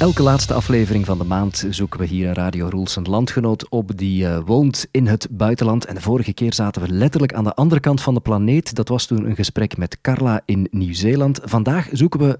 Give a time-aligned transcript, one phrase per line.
[0.00, 3.96] Elke laatste aflevering van de maand zoeken we hier in Radio Roels een landgenoot op
[3.96, 5.84] die uh, woont in het buitenland.
[5.84, 8.74] En de vorige keer zaten we letterlijk aan de andere kant van de planeet.
[8.74, 11.40] Dat was toen een gesprek met Carla in Nieuw-Zeeland.
[11.42, 12.38] Vandaag zoeken we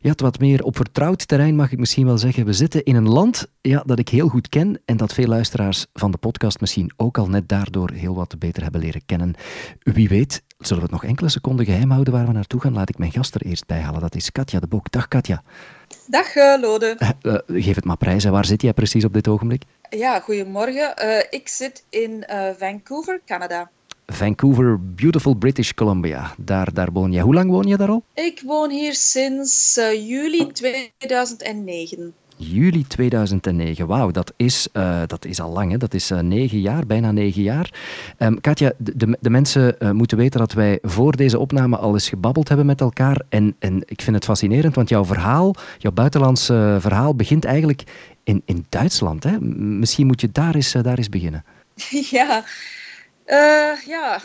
[0.00, 2.44] ja, het wat meer op vertrouwd terrein, mag ik misschien wel zeggen.
[2.44, 5.86] We zitten in een land ja, dat ik heel goed ken en dat veel luisteraars
[5.92, 9.34] van de podcast misschien ook al net daardoor heel wat beter hebben leren kennen.
[9.78, 12.72] Wie weet, zullen we het nog enkele seconden geheim houden waar we naartoe gaan?
[12.72, 14.00] Laat ik mijn gast er eerst bij halen.
[14.00, 14.90] Dat is Katja de Boek.
[14.90, 15.42] Dag Katja.
[16.06, 16.96] Dag uh, Lode.
[17.22, 18.32] Uh, geef het maar prijzen.
[18.32, 19.62] Waar zit jij precies op dit ogenblik?
[19.90, 20.94] Ja, goedemorgen.
[21.04, 22.24] Uh, ik zit in
[22.58, 23.70] Vancouver, Canada.
[24.06, 26.34] Vancouver, beautiful British Columbia.
[26.38, 27.20] Daar, daar woon je.
[27.20, 28.02] Hoe lang woon je daar al?
[28.14, 29.74] Ik woon hier sinds
[30.06, 32.14] juli 2009.
[32.36, 35.76] Juli 2009, wauw, dat, is, uh, dat is al lang, hè?
[35.76, 37.72] dat is uh, negen jaar, bijna negen jaar.
[38.18, 42.08] Um, Katja, de, de mensen uh, moeten weten dat wij voor deze opname al eens
[42.08, 43.22] gebabbeld hebben met elkaar.
[43.28, 47.84] En, en ik vind het fascinerend, want jouw verhaal, jouw buitenlandse verhaal, begint eigenlijk
[48.22, 49.24] in, in Duitsland.
[49.24, 49.40] Hè?
[49.40, 51.44] Misschien moet je daar eens, daar eens beginnen.
[52.10, 52.44] Ja,
[53.86, 54.20] ja,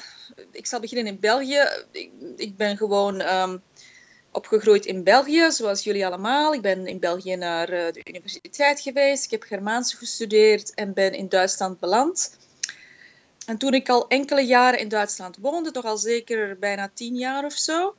[0.51, 1.59] ik zal beginnen in België.
[1.91, 3.21] Ik, ik ben gewoon...
[3.21, 3.61] Um
[4.31, 6.53] opgegroeid in België, zoals jullie allemaal.
[6.53, 9.25] Ik ben in België naar eh, de universiteit geweest.
[9.25, 12.38] Ik heb Germaans gestudeerd en ben in Duitsland beland.
[13.45, 17.45] En toen ik al enkele jaren in Duitsland woonde, toch al zeker bijna tien jaar
[17.45, 17.95] of zo,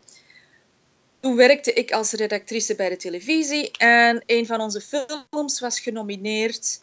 [1.21, 3.71] toen werkte ik als redactrice bij de televisie.
[3.71, 6.83] En een van onze films was genomineerd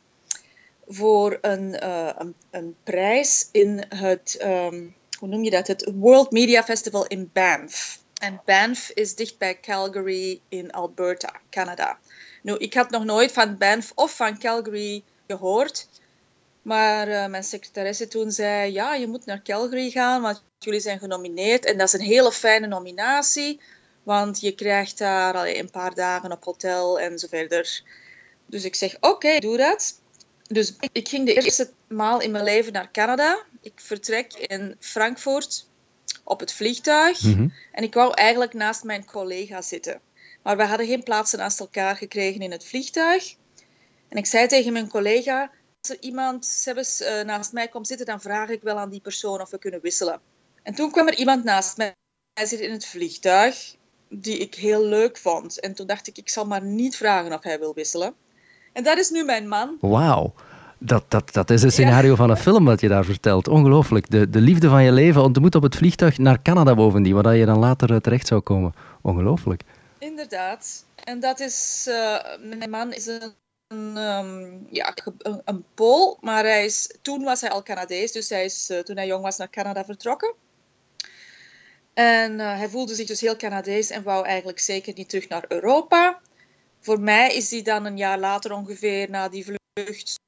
[0.87, 6.31] voor een, uh, een, een, prijs in het, um, hoe noem je dat, het World
[6.31, 7.99] Media Festival in Banff.
[8.17, 11.99] En Banff is dicht bij Calgary in Alberta, Canada.
[12.41, 15.87] Nu, ik had nog nooit van Banff of van Calgary gehoord.
[16.61, 20.99] Maar uh, mijn secretaresse toen zei, ja, je moet naar Calgary gaan, want jullie zijn
[20.99, 21.65] genomineerd.
[21.65, 23.59] En dat is een hele fijne nominatie,
[24.03, 27.81] want je krijgt daar allee, een paar dagen op hotel en zo verder.
[28.45, 30.01] Dus ik zeg, oké, doe dat.
[30.47, 33.43] Dus ik ging de eerste maal in mijn leven naar Canada.
[33.61, 35.65] Ik vertrek in Frankfurt
[36.23, 37.21] op het vliegtuig.
[37.21, 37.47] Mhm.
[37.71, 40.01] En ik wou eigenlijk naast mijn collega zitten.
[40.43, 43.35] Maar we hadden geen plaatsen naast elkaar gekregen in het vliegtuig.
[44.07, 45.51] En ik zei tegen mijn collega:
[45.81, 49.01] Als er iemand zelfs, uh, naast mij komt zitten, dan vraag ik wel aan die
[49.01, 50.21] persoon of we kunnen wisselen.
[50.63, 51.95] En toen kwam er iemand naast mij
[52.33, 53.75] zitten in het vliegtuig,
[54.09, 55.59] die ik heel leuk vond.
[55.59, 58.15] En toen dacht ik: Ik zal maar niet vragen of hij wil wisselen.
[58.73, 59.77] En dat is nu mijn man.
[59.79, 60.33] Wauw.
[60.79, 63.47] Dat, dat, dat is een scenario van een film wat je daar vertelt.
[63.47, 64.09] Ongelooflijk.
[64.09, 67.45] De, de liefde van je leven ontmoet op het vliegtuig naar Canada bovendien, waar je
[67.45, 68.73] dan later eh, terecht zou komen.
[69.01, 69.61] Ongelooflijk.
[69.97, 70.85] Inderdaad.
[71.03, 71.85] En dat is...
[71.89, 72.17] Uh,
[72.57, 73.33] mijn man is een,
[73.97, 78.11] um, ja, een, een, Pool, maar hij is, toen was hij al Canadees.
[78.11, 80.33] Dus hij is uh, toen hij jong was naar Canada vertrokken.
[81.93, 86.19] En hij voelde zich dus heel Canadees en wou eigenlijk zeker niet terug naar Europa.
[86.79, 90.19] Voor mij is hij dan een jaar later ongeveer na die vlucht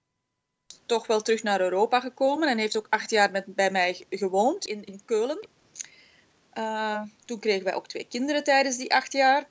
[0.90, 4.66] toch wel terug naar Europa gekomen en heeft ook acht jaar met, bij mij gewoond
[4.66, 5.48] in, in Keulen.
[6.54, 9.48] Uh, toen kregen wij ook twee kinderen tijdens die acht jaar.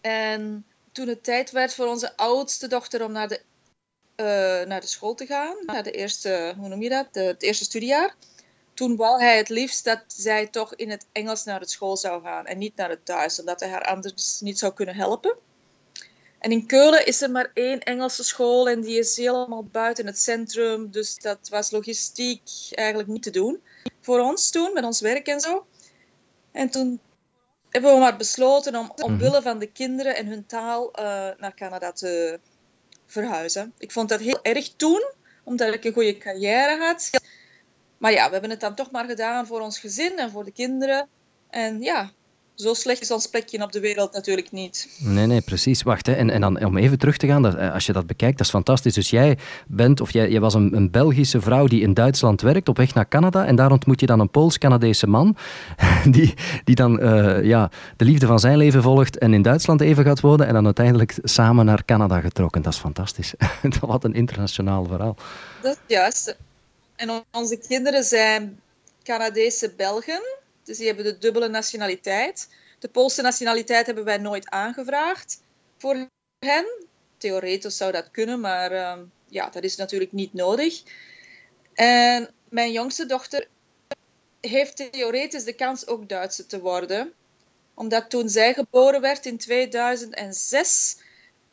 [0.00, 3.40] En toen het tijd werd voor onze oudste dochter om naar de,
[4.16, 4.26] uh,
[4.68, 8.14] naar de school te gaan, naar de eerste, hoe noem je dat, het eerste studiejaar,
[8.74, 12.22] toen wou hij het liefst dat zij toch in het Engels naar de school zou
[12.22, 15.36] gaan en niet naar het thuis, omdat hij haar anders niet zou kunnen helpen.
[16.46, 20.18] En in Keulen is er maar één Engelse school en die is helemaal buiten het
[20.18, 20.90] centrum.
[20.90, 23.60] Dus dat was logistiek eigenlijk niet te doen
[24.00, 25.66] voor ons toen, met ons werk en zo.
[26.52, 27.00] En toen
[27.70, 29.42] hebben we maar besloten om omwille mhm.
[29.42, 31.04] van de kinderen en hun taal uh,
[31.38, 32.40] naar Canada te
[33.06, 33.72] verhuizen.
[33.78, 35.10] Ik vond dat heel erg toen,
[35.44, 37.10] omdat ik een goede carrière had.
[37.98, 40.52] Maar ja, we hebben het dan toch maar gedaan voor ons gezin en voor de
[40.52, 41.08] kinderen.
[41.50, 42.12] En ja,
[42.56, 44.88] zo slecht is ons plekje op de wereld natuurlijk niet.
[44.98, 45.82] Nee, nee, precies.
[45.82, 46.12] Wacht, hè.
[46.12, 48.46] En, en dan om even terug te gaan, dat, eh, als je dat bekijkt, dat
[48.46, 48.94] is fantastisch.
[48.94, 52.68] Dus jij bent, of jij, jij was een, een Belgische vrouw die in Duitsland werkt,
[52.68, 53.46] op weg naar Canada.
[53.46, 55.36] En daar ontmoet je dan een Pools-Canadese man,
[56.10, 60.04] die, die dan uh, ja, de liefde van zijn leven volgt en in Duitsland even
[60.04, 60.46] gaat wonen.
[60.46, 62.62] En dan uiteindelijk samen naar Canada getrokken.
[62.62, 63.34] Dat is fantastisch.
[63.80, 65.16] Wat een internationaal verhaal.
[65.62, 66.36] Dat is juist.
[66.96, 68.60] En onze kinderen zijn
[69.02, 70.22] Canadese Belgen.
[70.66, 72.48] Dus die hebben de dubbele nationaliteit.
[72.78, 75.40] De Poolse nationaliteit hebben wij nooit aangevraagd
[75.78, 76.08] voor
[76.38, 76.86] hen.
[77.18, 78.98] Theoretisch zou dat kunnen, maar uh,
[79.28, 80.82] ja, dat is natuurlijk niet nodig.
[81.74, 83.48] En mijn jongste dochter
[84.40, 87.12] heeft theoretisch de kans ook Duitse te worden.
[87.74, 90.96] Omdat toen zij geboren werd in 2006,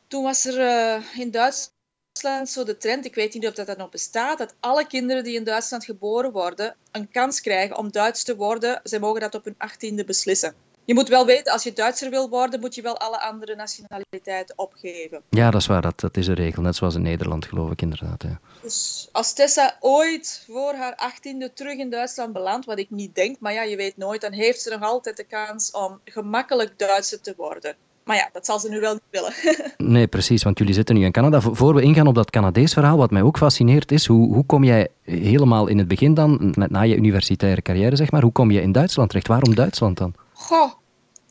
[0.08, 1.73] toen was er uh, in Duitsland
[2.22, 5.24] Duitsland zo de trend, ik weet niet of dat, dat nog bestaat, dat alle kinderen
[5.24, 8.80] die in Duitsland geboren worden een kans krijgen om Duits te worden.
[8.84, 10.54] Zij mogen dat op hun achttiende beslissen.
[10.86, 14.58] je moet wel weten, als je Duitser wil worden, moet je wel alle andere nationaliteiten
[14.58, 15.22] opgeven.
[15.30, 15.82] Ja, dat is waar.
[15.82, 16.62] Dat, dat is een regel.
[16.62, 18.24] Net zoals in Nederland, geloof ik inderdaad.
[18.24, 18.40] Ja.
[18.62, 23.40] Dus als Tessa ooit voor haar achttiende terug in Duitsland belandt, wat ik niet denk,
[23.40, 27.22] maar ja, je weet nooit, dan heeft ze nog altijd de kans om gemakkelijk Duitser
[27.22, 27.76] te worden.
[28.04, 29.34] Maar ja, dat zal ze nu wel niet willen.
[29.94, 31.42] nee, precies, want jullie zitten nu in Canada.
[31.42, 34.64] Voor we ingaan op dat Canadees verhaal, wat mij ook fascineert is, hoe, hoe kom
[34.64, 38.52] jij helemaal in het begin dan, net na je universitaire carrière zeg maar, hoe kom
[38.52, 39.28] je in Duitsland terecht?
[39.28, 40.14] Waarom Duitsland dan?
[40.34, 40.72] Goh,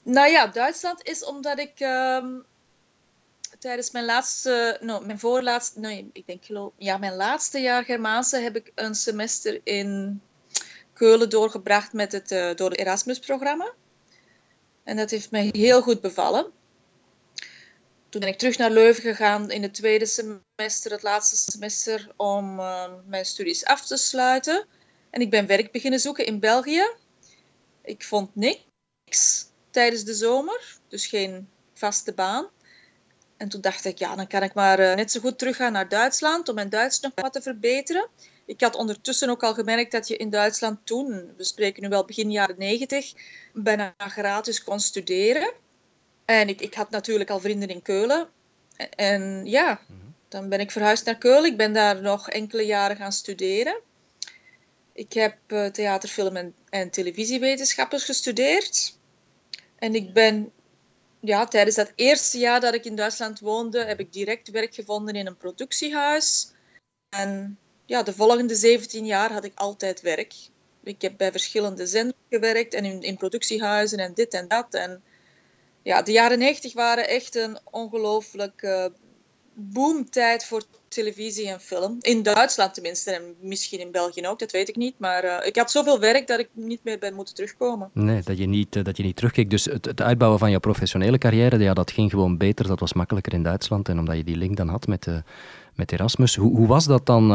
[0.02, 2.26] nou ja, Duitsland is omdat ik ehm,
[3.58, 8.38] tijdens mijn laatste, no, mijn voorlaatste, nee, ik denk geloof, ja, mijn laatste jaar Germaanse
[8.38, 10.20] heb ik een semester in
[10.92, 13.72] Keulen doorgebracht met het, uh, door het Erasmus-programma.
[14.84, 16.46] En dat heeft mij heel goed bevallen.
[18.12, 22.59] Toen ben ik terug naar Leuven gegaan in het tweede semester, het laatste semester, om
[22.59, 24.67] uh, mijn studies af te sluiten.
[25.11, 26.82] En ik ben werk beginnen zoeken in België.
[27.82, 32.49] Ik vond niks tijdens de zomer, dus geen vaste baan.
[33.37, 35.88] En toen dacht ik, ja, dan kan ik maar uh, net zo goed teruggaan naar
[35.88, 38.09] Duitsland om mijn Duits nog wat te verbeteren.
[38.47, 42.05] Ik had ondertussen ook al gemerkt dat je in Duitsland toen, we spreken nu wel
[42.05, 43.12] begin jaren negentig,
[43.53, 45.53] bijna gratis kon studeren.
[46.24, 48.28] En ik, ik had natuurlijk al vrienden in Keulen.
[48.96, 49.80] En ja,
[50.28, 51.50] dan ben ik verhuisd naar Keulen.
[51.50, 53.80] Ik ben daar nog enkele jaren gaan studeren.
[54.92, 58.96] Ik heb uh, theater, film en, en televisiewetenschappen gestudeerd.
[59.78, 60.52] En ik ben
[61.20, 65.14] ja, tijdens dat eerste jaar dat ik in Duitsland woonde, heb ik direct werk gevonden
[65.14, 66.52] in een productiehuis.
[67.08, 70.34] En ja, de volgende 17 jaar had ik altijd werk.
[70.82, 74.75] Ik heb bij verschillende zenders gewerkt en in, in productiehuizen en dit en dat.
[74.75, 75.02] En
[75.82, 78.93] ja, de jaren 90 waren echt een ongelooflijke
[79.55, 81.96] boomtijd voor televisie en film.
[82.00, 84.94] In Duitsland tenminste, en misschien in België ook, dat weet ik niet.
[84.99, 87.90] Maar uh, ik had zoveel werk dat ik niet meer ben moeten terugkomen.
[87.93, 89.50] Nee, dat je niet, uh, dat je niet terugkeek.
[89.50, 92.67] Dus het, het, uitbouwen van je professionele carrière, ja, dat ging gewoon beter.
[92.67, 93.88] Dat was makkelijker in Duitsland.
[93.88, 95.23] En omdat je die link dan had met de
[95.74, 96.36] met Erasmus.
[96.36, 97.30] Hoe, hoe was dat dan?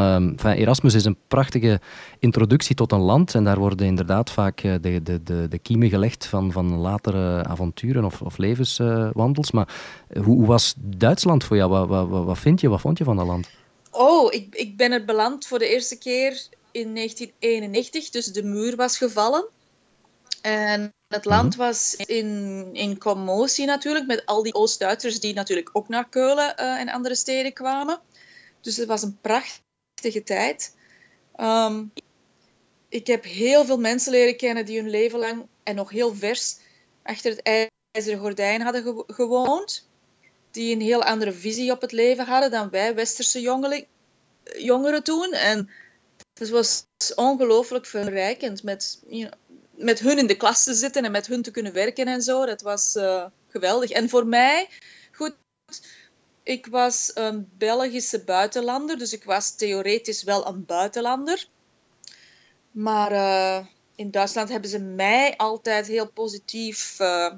[0.45, 1.79] Uh, Erasmus is een prachtige
[2.19, 5.89] introductie tot een land en daar worden inderdaad vaak uh, de, de, de, de kiemen
[5.89, 9.51] gelegd van, van latere avonturen of, of levenswandels.
[9.51, 9.67] maar
[10.13, 11.69] hoe, hoe, was Duitsland voor jou?
[11.69, 13.49] Wat, wat, wat, vind je, wat vond je van dat land?
[13.91, 16.41] Oh, ik, ik ben er beland voor de eerste keer
[16.71, 19.45] in 1991, dus de muur was gevallen.
[20.41, 21.65] En het land mhm.
[21.65, 26.79] was in, in commotie natuurlijk, met al die Oost-Duitsers die natuurlijk ook naar Keulen uh,
[26.79, 27.99] en andere steden kwamen.
[28.61, 30.75] Dus het was een prachtige tijd.
[31.35, 31.83] Ehm,
[32.89, 36.57] ik heb heel veel mensen leren kennen die hun leven lang en nog heel vers
[37.03, 39.87] achter het ijzeren gordijn hadden gewoond.
[40.51, 43.41] Die een heel andere visie op het leven hadden dan wij westerse
[44.55, 45.31] jongeren toen.
[45.33, 45.69] En
[46.39, 49.01] het was ongelooflijk verrijkend met,
[49.75, 52.45] met hun in de klas te zitten en met hun te kunnen werken en zo.
[52.45, 53.89] Dat was uh, geweldig.
[53.89, 54.69] En voor mij,
[55.11, 55.35] goed,
[56.47, 61.47] ik was een Belgische buitenlander, dus ik was theoretisch wel een buitenlander.
[62.71, 63.65] Maar uh,
[63.95, 67.33] in Duitsland hebben ze mij altijd heel positief uh,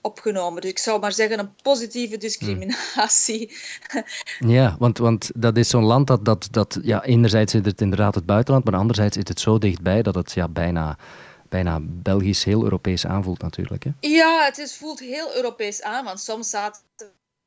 [0.00, 0.60] opgenomen.
[0.60, 3.50] Dus ik zou maar zeggen een positieve discriminatie.
[4.38, 8.14] Ja, want, want dat is zo'n land dat, dat, dat ja, enerzijds is het inderdaad
[8.14, 10.98] het buitenland, maar anderzijds is het zo dichtbij dat het ja, bijna
[11.48, 13.84] bijna Belgisch, heel Europees aanvoelt natuurlijk.
[13.84, 13.90] Hè?
[14.00, 16.80] Ja, het is, voelt heel Europees aan, want soms zaten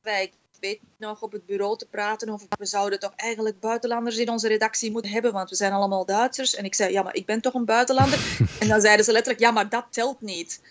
[0.02, 0.32] wij
[0.62, 4.48] weet nog op het bureau te praten over we zouden toch eigenlijk buitenlanders in onze
[4.48, 6.56] redactie moeten hebben, want we zijn allemaal Duitsers.
[6.56, 8.20] En ik zei, ja, maar ik ben toch een buitenlander?
[8.60, 10.62] en dan zeiden ze letterlijk, ja, maar dat telt niet.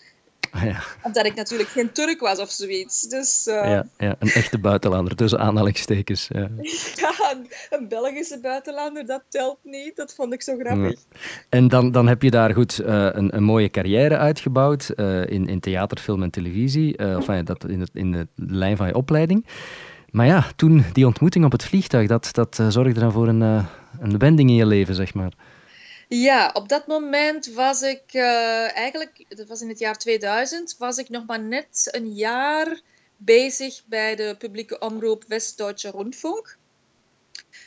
[0.51, 0.83] Ah, ja.
[1.03, 3.01] Omdat ik natuurlijk geen Turk was of zoiets.
[3.01, 3.53] Dus, uh...
[3.53, 6.27] ja, ja, een echte buitenlander, tussen aanhalingstekens.
[6.27, 6.39] Ja,
[6.95, 9.95] ja een, een, Belgische buitenlander, dat telt niet.
[9.95, 10.99] Dat vond ik zo grappig.
[11.49, 15.47] En dan, dan heb je daar goed uh, een, een, mooie carrière uitgebouwd uh, in,
[15.47, 17.17] in theater, film en televisie.
[17.17, 19.45] of dat in, het, in de lijn van je opleiding.
[20.09, 23.41] Maar ja, toen die ontmoeting op het vliegtuig, dat, dat zorgde dan voor een,
[23.99, 25.31] een wending in je leven, zeg maar.
[26.13, 30.97] Ja, op dat moment was ik uh, eigenlijk, dat was in het jaar 2000, was
[30.97, 32.81] ik nog maar net een jaar
[33.17, 36.57] bezig bij de publieke omroep West-Duitse Rundfunk.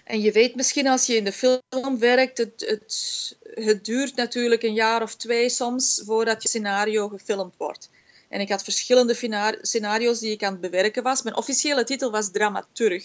[0.04, 4.62] En je weet misschien als je in de film werkt, het, het, het duurt natuurlijk
[4.62, 7.90] een jaar of twee soms voordat je scenario gefilmd wordt.
[8.28, 11.22] En ik had verschillende scenario's die ik aan het bewerken was.
[11.22, 13.04] Mijn officiële titel was dramaturg.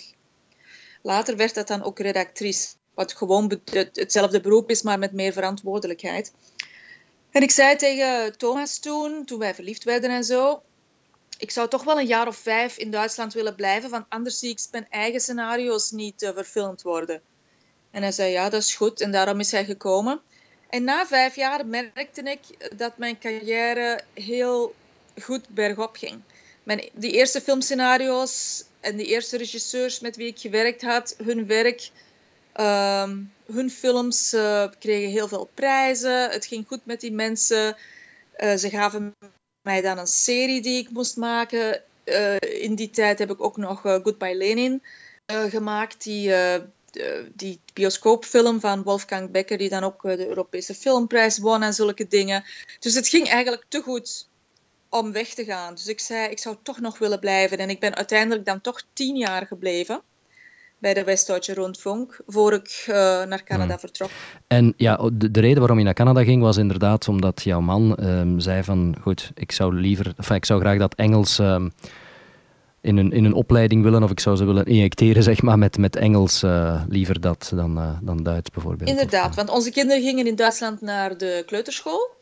[1.01, 2.67] Later werd dat dan ook redactrice
[2.99, 3.59] wat gewoon
[3.93, 6.33] hetzelfde beroep is, maar met meer verantwoordelijkheid.
[7.31, 10.61] En ik zei tegen Thomas toen, toen wij verliefd werden en zo,
[11.37, 14.49] ik zou toch wel een jaar of vijf in Duitsland willen blijven, want anders zie
[14.49, 17.21] ik mijn eigen scenario's niet uh, verfilmd worden.
[17.91, 19.01] En hij zei, ja, dat is goed.
[19.01, 20.21] En daarom is hij gekomen.
[20.69, 24.75] En na vijf jaar merkte ik dat mijn carrière heel
[25.21, 26.21] goed bergop ging.
[26.63, 31.89] Mijn, die eerste filmscenario's en die eerste regisseurs met wie ik gewerkt had, hun werk,
[32.59, 33.17] ehm,
[33.53, 36.29] hun films uh, kregen heel veel prijzen.
[36.29, 37.75] Het ging goed met die mensen.
[38.37, 39.15] Uh, ze gaven
[39.61, 41.81] mij dan een serie die ik moest maken.
[42.05, 44.83] Uh, in die tijd heb ik ook nog Goodbye Lenin
[45.25, 46.33] gemaakt, die
[47.33, 52.43] die bioscoopfilm van Wolfgang Becker, die dan ook de Europese Filmprijs won en zulke dingen.
[52.79, 54.27] Dus het ging eigenlijk te goed
[54.89, 55.75] om weg te gaan.
[55.75, 57.57] Dus ik zei, ik zou toch nog willen blijven.
[57.57, 60.01] En ik ben uiteindelijk dan toch tien jaar gebleven
[60.79, 63.79] bij de West-Duitse Rundfunk, voor ik uh, naar Canada hmm.
[63.79, 64.09] vertrok.
[64.47, 67.97] En ja, de, de, reden waarom je naar Canada ging was inderdaad omdat jouw man
[68.03, 71.71] um, zei van, goed, ik zou liever, enfin, ik zou graag dat Engels um,
[72.81, 75.77] in, een, in een opleiding willen, of ik zou ze willen injecteren, zeg maar, met,
[75.77, 78.89] met Engels uh, liever dat dan, uh, dan Duits bijvoorbeeld.
[78.89, 82.17] Inderdaad, want onze kinderen gingen in Duitsland naar de kleuterschool.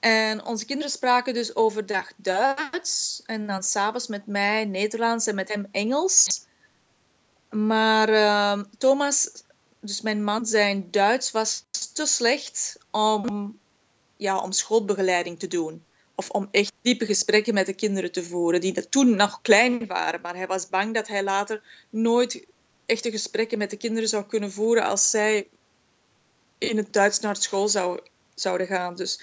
[0.00, 5.52] En onze kinderen spraken dus overdag Duits en dan s'avonds met mij Nederlands en met
[5.52, 6.46] hem Engels.
[7.52, 9.30] Maar uh, Thomas,
[9.80, 13.58] dus mijn man, zijn Duits was te slecht om,
[14.16, 15.84] ja, om schoolbegeleiding te doen.
[16.14, 20.20] Of om echt diepe gesprekken met de kinderen te voeren, die toen nog klein waren.
[20.20, 22.46] Maar hij was bang dat hij later nooit
[22.86, 25.48] echte gesprekken met de kinderen zou kunnen voeren als zij
[26.58, 28.00] in het Duits naar school zou,
[28.34, 28.94] zouden gaan.
[28.94, 29.20] Dus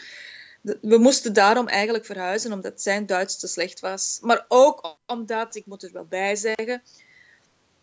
[0.61, 4.19] we moesten daarom eigenlijk verhuizen, omdat zijn Duits te slecht was.
[4.21, 6.81] Maar ook omdat, ik moet er wel bij zeggen,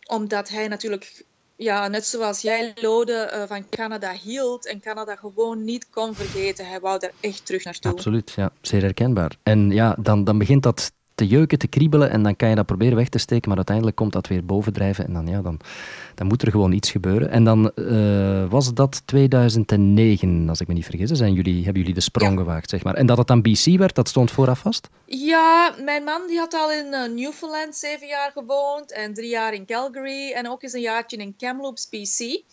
[0.07, 5.63] omdat hij natuurlijk, ja, net zoals jij, Lode, uh, van Canada hield en Canada gewoon
[5.63, 6.67] niet kon vergeten.
[6.67, 7.91] Hij wou daar echt terug naartoe.
[7.91, 9.35] Absoluut, ja, zeer herkenbaar.
[9.43, 12.65] En ja, dan, dan begint dat te jeuken, te kriebelen en dan kan je dat
[12.65, 15.59] proberen weg te steken, maar uiteindelijk komt dat weer bovendrijven en dan, ja, dan,
[16.15, 17.29] dan moet er gewoon iets gebeuren.
[17.29, 21.93] En dan uh, was dat 2009, als ik me niet vergis, zijn jullie, hebben jullie
[21.93, 22.37] de sprong ja.
[22.37, 22.93] gewaagd, zeg maar.
[22.93, 24.89] En dat het dan BC werd, dat stond vooraf vast?
[25.05, 29.53] Ja, mijn man die had al in uh, Newfoundland zeven jaar gewoond en drie jaar
[29.53, 32.43] in Calgary en ook eens een jaartje in Kamloops, BC.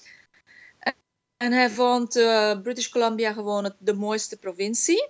[1.36, 5.08] En hij vond uh, British Columbia gewoon het, de mooiste provincie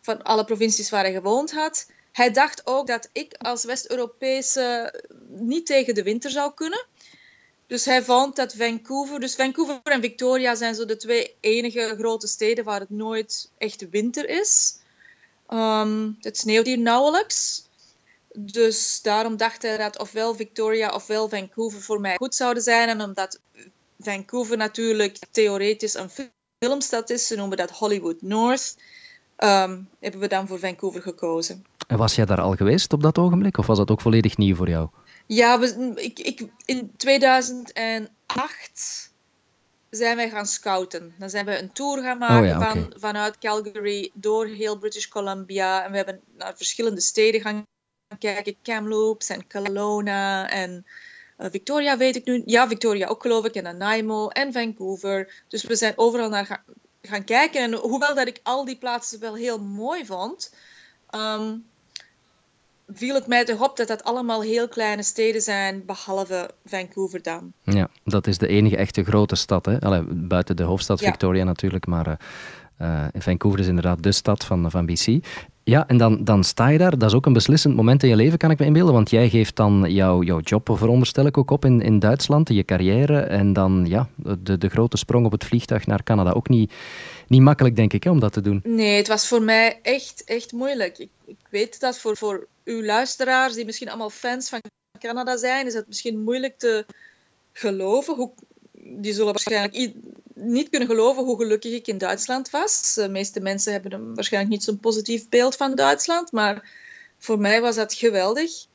[0.00, 1.86] van alle provincies waar hij gewoond had.
[2.12, 4.94] Hij dacht ook dat ik als West-Europese
[5.28, 6.86] niet tegen de winter zou kunnen.
[7.66, 12.26] Dus hij vond dat Vancouver, dus Vancouver en Victoria zijn zo de twee enige grote
[12.26, 14.76] steden waar het nooit echt winter is.
[15.48, 17.68] Um, het sneeuwt hier nauwelijks.
[18.34, 22.88] Dus daarom dacht hij dat ofwel Victoria ofwel Vancouver voor mij goed zouden zijn.
[22.88, 23.38] En omdat
[24.00, 26.10] Vancouver natuurlijk theoretisch een
[26.58, 28.76] filmstad is, ze noemen dat Hollywood North,
[29.42, 31.64] um, hebben we dan voor Vancouver gekozen.
[31.86, 34.56] En was jij daar al geweest op dat ogenblik, of was dat ook volledig nieuw
[34.56, 34.88] voor jou?
[35.26, 39.10] Ja, we, ik, ik, in 2008
[39.90, 41.14] zijn wij gaan scouten.
[41.18, 42.72] Dan zijn we een tour gaan maken oh ja, okay.
[42.72, 45.84] van, vanuit Calgary door heel British Columbia.
[45.84, 47.66] En we hebben naar verschillende steden gaan
[48.18, 48.56] kijken.
[48.62, 50.86] Kamloops en Kelowna en
[51.38, 52.42] uh, Victoria weet ik nu.
[52.46, 53.54] Ja, Victoria ook geloof ik.
[53.54, 55.44] En Nanaimo en Vancouver.
[55.48, 56.62] Dus we zijn overal naar gaan,
[57.02, 57.62] gaan kijken.
[57.62, 60.54] En hoewel dat ik al die plaatsen wel heel mooi vond...
[61.10, 61.64] Um,
[62.94, 67.52] viel het mij toch op dat dat allemaal heel kleine steden zijn, behalve Vancouver dan.
[67.62, 69.66] Ja, dat is de enige echte grote stad.
[69.66, 69.80] Hè?
[69.80, 71.08] Allee, buiten de hoofdstad ja.
[71.08, 72.14] Victoria natuurlijk, maar uh,
[72.80, 75.06] uh, Vancouver is inderdaad de stad van, van BC.
[75.64, 76.98] Ja, en dan, dan sta je daar.
[76.98, 78.94] Dat is ook een beslissend moment in je leven, kan ik me inbeelden.
[78.94, 82.64] Want jij geeft dan jouw, jouw job, veronderstel ik ook op, in, in Duitsland, je
[82.64, 83.20] carrière.
[83.20, 86.30] En dan ja, de, de grote sprong op het vliegtuig naar Canada.
[86.30, 86.72] Ook niet,
[87.26, 88.60] niet makkelijk, denk ik, hè, om dat te doen.
[88.64, 90.98] Nee, het was voor mij echt, echt moeilijk.
[90.98, 94.60] Ik, ik weet dat voor, voor uw luisteraars, die misschien allemaal fans van
[94.98, 96.86] Canada zijn, is het misschien moeilijk te
[97.52, 98.14] geloven.
[98.14, 98.30] Hoe,
[98.82, 99.92] die zullen waarschijnlijk
[100.34, 102.94] niet kunnen geloven hoe gelukkig ik in Duitsland was.
[102.94, 106.70] De meeste mensen hebben waarschijnlijk niet zo'n positief beeld van Duitsland, maar
[107.18, 108.66] voor mij was dat geweldig.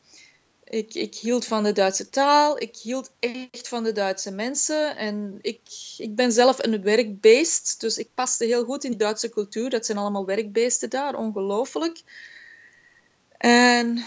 [0.63, 5.39] Ik, ik, hield van de Duitse taal, ik hield echt van de Duitse mensen en
[5.41, 5.59] ik,
[5.97, 9.69] ik ben zelf een werkbeest, dus ik paste heel goed in de Duitse cultuur.
[9.69, 12.01] Dat zijn allemaal werkbeesten daar, ongelooflijk.
[13.37, 14.03] En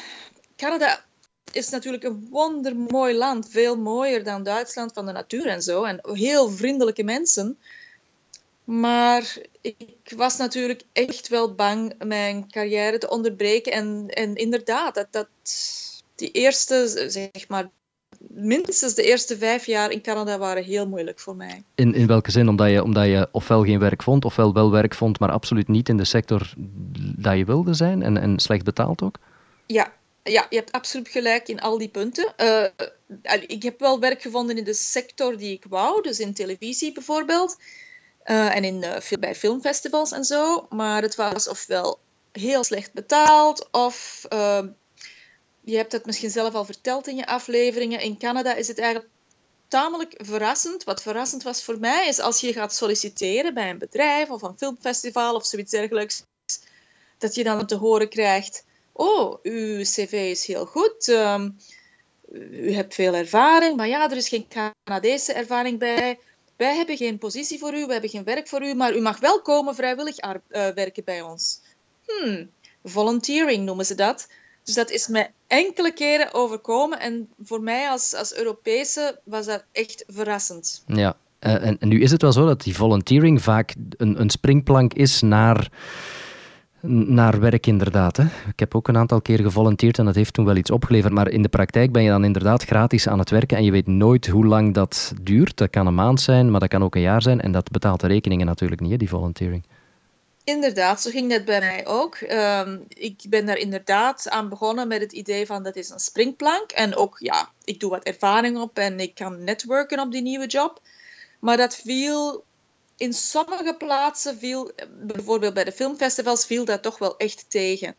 [0.56, 1.04] Canada
[1.52, 5.98] is natuurlijk een wondermooi land, veel mooier dan Duitsland van de natuur en zo, en
[6.02, 7.58] heel vriendelijke mensen.
[8.64, 13.72] Maar ik was natuurlijk echt wel bang mijn carrière te onderbreken.
[13.72, 15.28] En, en inderdaad, dat, dat
[16.14, 17.70] die eerste, zeg maar,
[18.28, 21.62] minstens de eerste vijf jaar in Canada waren heel moeilijk voor mij.
[21.74, 22.48] In, in welke zin?
[22.48, 25.88] Omdat je, omdat je ofwel geen werk vond, ofwel wel werk vond, maar absoluut niet
[25.88, 26.52] in de sector
[27.16, 29.18] dat je wilde zijn en, en slecht betaald ook?
[29.66, 32.34] Ja, ja, je hebt absoluut gelijk in al die punten.
[32.36, 32.64] Uh,
[33.46, 37.56] ik heb wel werk gevonden in de sector die ik wou, dus in televisie bijvoorbeeld.
[38.24, 40.66] Uh, en in, uh, bij filmfestivals en zo.
[40.68, 41.98] Maar het was ofwel
[42.32, 44.68] heel slecht betaald of ehm,
[45.60, 48.00] je hebt het misschien zelf al verteld in je afleveringen.
[48.00, 49.12] In Canada is het eigenlijk
[49.68, 50.84] tamelijk verrassend.
[50.84, 54.58] Wat verrassend was voor mij is als je gaat solliciteren bij een bedrijf of een
[54.58, 56.22] filmfestival of zoiets dergelijks,
[57.18, 58.64] dat je dan te horen krijgt:
[59.00, 61.08] Oh, uw cv is heel goed.
[61.08, 61.56] Um,
[62.32, 64.46] u hebt veel ervaring, maar ja, er is geen
[64.84, 66.18] Canadese ervaring bij.
[66.56, 69.20] Wij hebben geen positie voor u, we hebben geen werk voor u, maar u mag
[69.20, 70.34] wel komen vrijwillig uh,
[70.74, 71.60] werken bij ons.
[72.06, 72.50] Hmm,
[72.84, 74.28] volunteering noemen ze dat.
[74.64, 77.00] Dus dat is me enkele keren overkomen.
[77.00, 80.82] En voor mij als, als Europese was dat echt verrassend.
[80.86, 84.30] Ja, uh, en, en, nu is het wel zo dat die volunteering vaak een, een
[84.30, 85.70] springplank is naar
[86.82, 88.16] naar werk inderdaad.
[88.16, 88.24] Hè.
[88.24, 91.12] Ik heb ook een aantal keer gevolonteerd en dat heeft toen wel iets opgeleverd.
[91.12, 93.86] Maar in de praktijk ben je dan inderdaad gratis aan het werken en je weet
[93.86, 95.56] nooit hoe lang dat duurt.
[95.56, 97.40] Dat kan een maand zijn, maar dat kan ook een jaar zijn.
[97.40, 99.64] En dat betaalt de rekeningen natuurlijk niet, hè, die volunteering.
[100.44, 102.14] Inderdaad, zo ging dat bij mij ook.
[102.16, 106.70] Ehm, ik ben daar inderdaad aan begonnen met het idee van dat is een springplank.
[106.70, 110.46] En ook, ja, ik doe wat ervaring op en ik kan netwerken op die nieuwe
[110.46, 110.80] job.
[111.40, 112.44] Maar dat viel
[113.00, 117.94] in sommige plaatsen viel, bijvoorbeeld bij de filmfestivals, viel dat toch wel echt tegen.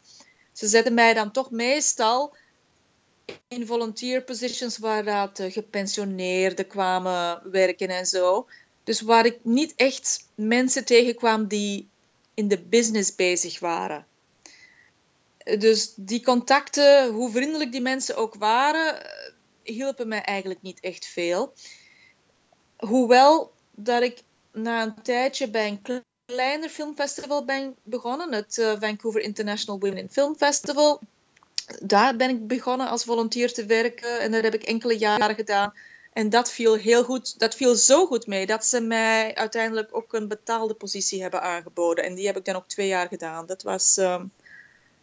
[0.52, 2.36] Ze zetten mij dan toch meestal
[3.48, 8.48] in volunteer positions waar dat gepensioneerden kwamen werken en zo.
[8.84, 11.90] Dus waar ik niet echt mensen tegenkwam die
[12.34, 14.06] in de business bezig waren.
[15.60, 19.08] Dus die contacten, hoe vriendelijk die mensen ook waren,
[19.64, 21.54] hielpen mij eigenlijk niet echt veel.
[22.78, 29.22] Hoewel dat ik na een tijdje bij een kleiner filmfestival ben begonnen, het uh, Vancouver
[29.22, 31.02] International Women in Film Festival.
[31.80, 35.74] Daar ben ik begonnen als volunteer te werken en dat heb ik enkele jaren gedaan.
[36.14, 40.14] En dat viel heel goed, dat viel zo goed mee dat ze mij uiteindelijk ook
[40.14, 42.04] een betaalde positie hebben aangeboden.
[42.04, 43.46] En die heb ik dan ook twee jaar gedaan.
[43.46, 44.22] Dat was, uh,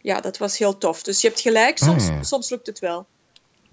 [0.01, 1.03] ja, dat was heel tof.
[1.03, 2.21] Dus je hebt gelijk, soms, oh.
[2.21, 3.05] soms lukt het wel.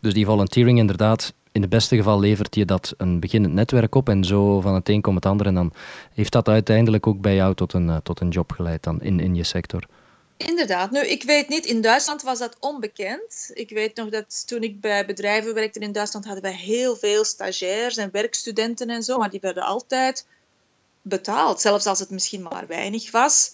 [0.01, 4.09] Dus die volunteering inderdaad, in het beste geval levert je dat een beginnend netwerk op
[4.09, 5.47] en zo van het een komt het ander.
[5.47, 5.73] En dan
[6.14, 9.21] heeft dat uiteindelijk ook bij jou tot een, uh, tot een job geleid dan in,
[9.21, 9.87] in je sector.
[10.37, 10.90] Inderdaad.
[10.90, 13.51] Nu, ik weet niet, in Duitsland was dat onbekend.
[13.53, 17.25] Ik weet nog dat toen ik bij bedrijven werkte in Duitsland, hadden wij heel veel
[17.25, 20.27] stagiairs en werkstudenten en zo, maar die werden altijd
[21.03, 23.53] betaald, zelfs als het misschien maar weinig was.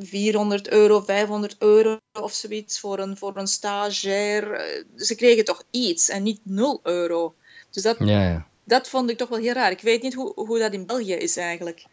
[0.00, 4.52] 400 euro, 500 euro of zoiets voor een, voor een stagiair.
[4.52, 7.34] Eh, ze kregen toch iets en niet 0 euro.
[7.70, 8.46] Dus dat, ja, ja.
[8.64, 9.70] dat vond ik toch wel heel raar.
[9.70, 11.84] Ik weet niet hoe, hoe dat in België is eigenlijk.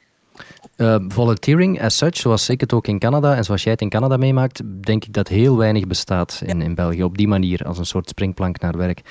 [0.77, 3.89] Uh, volunteering as such, zoals ik het ook in Canada en zoals jij het in
[3.89, 7.77] Canada meemaakt, denk ik dat heel weinig bestaat in, in België op die manier, als
[7.77, 9.01] een soort springplank naar werk.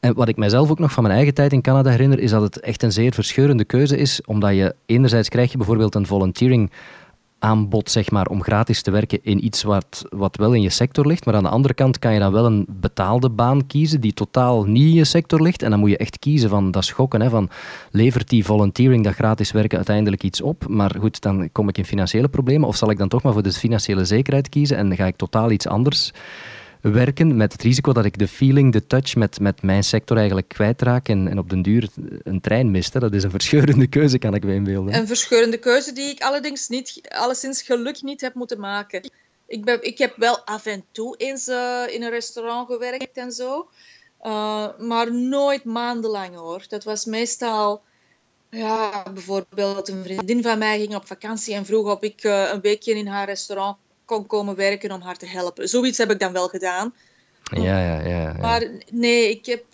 [0.00, 2.42] En wat ik mijzelf ook nog van mijn eigen tijd in Canada herinner, is dat
[2.42, 6.70] het echt een zeer verscheurende keuze is, omdat je enerzijds krijg je bijvoorbeeld een volunteering
[7.38, 11.06] aanbod zeg maar, om gratis te werken in iets wat, wat wel in je sector
[11.06, 11.24] ligt.
[11.24, 14.64] Maar aan de andere kant kan je dan wel een betaalde baan kiezen die totaal
[14.64, 15.62] niet in je sector ligt.
[15.62, 17.20] En dan moet je echt kiezen van dat schokken.
[17.20, 17.48] Hè, van
[17.90, 20.68] levert die volunteering, dat gratis werken, uiteindelijk iets op?
[20.68, 22.68] Maar goed, dan kom ik in financiële problemen.
[22.68, 25.50] Of zal ik dan toch maar voor de financiële zekerheid kiezen en ga ik totaal
[25.50, 26.12] iets anders
[26.92, 30.48] werken met het risico dat ik de feeling, de touch met, met mijn sector eigenlijk
[30.48, 31.88] kwijtraak en, en op den duur
[32.22, 33.00] een trein mist.
[33.00, 34.94] Dat is een verscheurende keuze, kan ik me inbeelden.
[34.94, 39.10] Een verscheurende keuze die ik allerdings niet, alleszins geluk niet heb moeten maken.
[39.46, 43.32] Ik, ben, ik heb wel af en toe eens uh, in een restaurant gewerkt en
[43.32, 43.68] zo.
[44.22, 46.64] Uh, maar nooit maandenlang hoor.
[46.68, 47.82] Dat was meestal...
[48.50, 52.60] Ja, bijvoorbeeld een vriendin van mij ging op vakantie en vroeg of ik uh, een
[52.60, 55.68] weekje in haar restaurant kon komen werken om haar te helpen.
[55.68, 56.94] Zoiets heb ik dan wel gedaan.
[57.42, 58.20] Ja, ja, ja.
[58.20, 58.32] ja.
[58.32, 59.64] Maar nee, ik heb,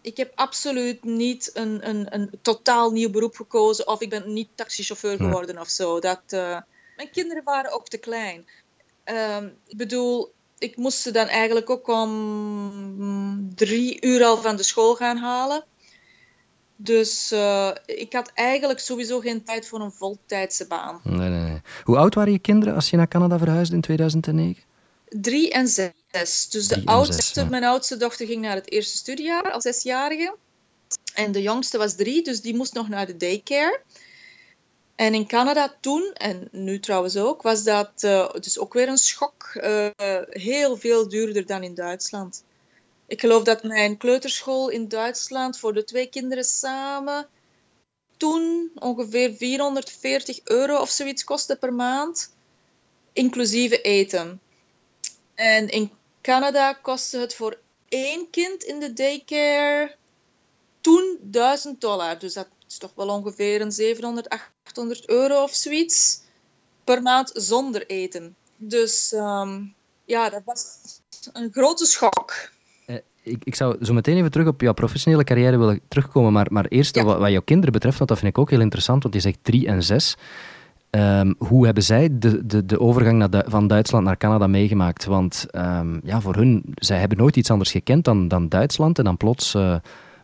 [0.00, 4.48] ik heb absoluut niet een, een, een totaal nieuw beroep gekozen of ik ben niet
[4.54, 6.00] taxichauffeur geworden of zo.
[6.00, 6.58] Dat, uh,
[6.96, 8.46] mijn kinderen waren ook te klein.
[9.04, 14.62] Um, ik bedoel, ik moest ze dan eigenlijk ook om drie uur al van de
[14.62, 15.64] school gaan halen.
[16.76, 21.00] Dus uh, ik had eigenlijk sowieso geen tijd voor een voltijdse baan.
[21.02, 21.60] Nee, nee, nee.
[21.82, 24.62] Hoe oud waren je kinderen als je naar Canada verhuisde in 2009?
[25.08, 26.48] Drie en zes.
[26.50, 27.44] Dus de oudste, zes, ja.
[27.44, 30.36] mijn oudste dochter ging naar het eerste studiejaar als zesjarige.
[31.14, 33.80] En de jongste was drie, dus die moest nog naar de daycare.
[34.96, 38.98] En in Canada toen, en nu trouwens ook, was dat uh, dus ook weer een
[38.98, 39.50] schok.
[39.54, 39.88] Uh,
[40.28, 42.44] heel veel duurder dan in Duitsland.
[43.06, 47.28] Ik geloof dat mijn kleuterschool in Duitsland voor de twee kinderen samen
[48.16, 52.34] toen ongeveer 440 euro of zoiets kostte per maand,
[53.12, 54.40] inclusive eten.
[55.34, 55.90] En in
[56.20, 59.96] Canada kostte het voor één kind in de daycare
[60.80, 62.18] toen 1000 dollar.
[62.18, 66.22] Dus dat is toch wel ongeveer een 700, 800 euro of zoiets.
[66.84, 68.36] per maand zonder eten.
[68.56, 69.64] Dus ehm,
[70.04, 70.76] ja, dat was
[71.32, 72.52] een grote schok.
[73.24, 76.46] Eh, ik, ik zou zo meteen even terug op jouw professionele carrière willen terugkomen, maar,
[76.50, 79.14] maar eerst wat, wat jouw kinderen betreft, want dat vind ik ook heel interessant, want
[79.14, 80.16] je zegt drie en zes.
[80.90, 85.04] Ehm, hoe hebben zij de, de, de overgang naar van Duitsland naar Canada meegemaakt?
[85.04, 89.04] Want um, ja, voor hun, zij hebben nooit iets anders gekend dan, dan Duitsland en
[89.04, 89.76] dan plots uh,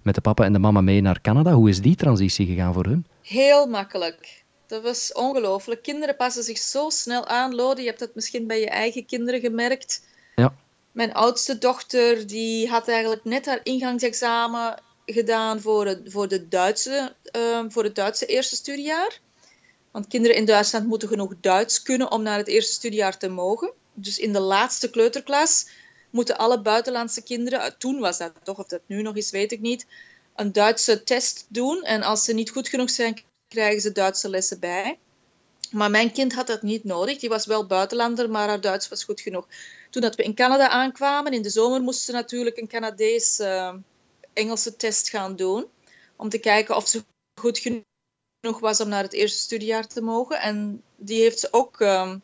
[0.02, 1.52] met de papa en de mama mee naar Canada.
[1.52, 3.06] Hoe is die transitie gegaan voor hun?
[3.22, 4.44] Heel makkelijk.
[4.66, 5.82] Dat was ongelooflijk.
[5.82, 7.80] Kinderen passen zich zo snel aan, Lode.
[7.80, 10.06] Je hebt dat misschien bij je eigen kinderen gemerkt.
[10.36, 10.52] Ja.
[10.92, 17.14] Mijn oudste dochter die had eigenlijk net haar ingangsexamen gedaan voor het, voor de Duitse,
[17.37, 19.20] uh, voor het Duitse eerste studiejaar.
[19.90, 23.72] Want kinderen in Duitsland moeten genoeg Duits kunnen om naar het eerste studiejaar te mogen.
[23.94, 25.66] Dus in de laatste kleuterklas
[26.11, 29.53] moeten alle buitenlandse kinderen, eh, toen was dat toch, of dat nu nog is, weet
[29.53, 29.87] ik niet,
[30.37, 31.83] een Duitse test doen.
[31.83, 34.98] En als ze niet goed genoeg zijn, krijgen ze Duitse lessen bij.
[35.70, 37.18] Maar mijn kind had dat niet nodig.
[37.18, 39.46] Die was wel buitenlander, maar haar Duits was goed genoeg.
[39.90, 43.74] Toen dat we in Canada aankwamen, in de zomer moesten ze natuurlijk een Canadees uh,
[44.33, 45.66] Engelse test gaan doen.
[46.16, 47.05] Om te kijken of ze
[47.40, 50.40] goed genoeg was om naar het eerste studiejaar te mogen.
[50.40, 52.14] En die heeft ze ook uh,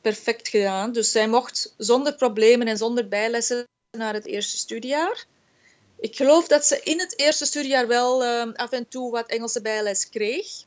[0.00, 0.92] perfect gedaan.
[0.92, 3.64] Dus zij mocht zonder problemen en zonder bijlessen
[3.98, 5.26] naar het eerste studiejaar.
[6.00, 9.62] Ik geloof dat ze in het eerste studiejaar wel uh, af en toe wat Engelse
[9.62, 10.64] bijles kreeg.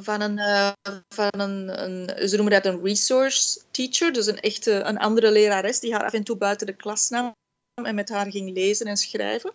[0.00, 0.70] Van een, uh,
[1.08, 5.80] van een, een, ze noemen dat een resource teacher, dus een echte een andere lerares
[5.80, 7.34] die haar af en toe buiten de klas nam
[7.82, 9.52] en met haar ging lezen en schrijven.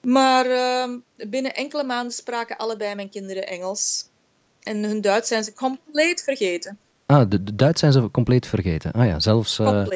[0.00, 0.96] Maar uh,
[1.28, 4.08] binnen enkele maanden spraken allebei mijn kinderen Engels.
[4.62, 6.78] En hun Duits zijn ze compleet vergeten.
[7.06, 8.92] Ah, de, de Duits zijn ze compleet vergeten.
[8.92, 9.58] Ah ja, zelfs...
[9.58, 9.86] Uh...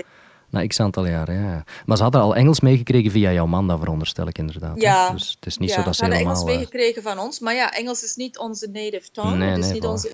[0.52, 1.64] Na x aantal jaren, ja.
[1.86, 4.80] Maar ze hadden al Engels meegekregen via jouw man, dat veronderstel ik inderdaad.
[4.80, 5.10] Ja.
[5.10, 6.22] Dus het is niet ja, zo dat ze helemaal...
[6.22, 7.40] Engels Engels meegekregen van ons.
[7.40, 9.36] Maar ja, Engels is niet onze native tongue.
[9.36, 9.88] Nee, het is nee, niet voilà.
[9.88, 10.12] onze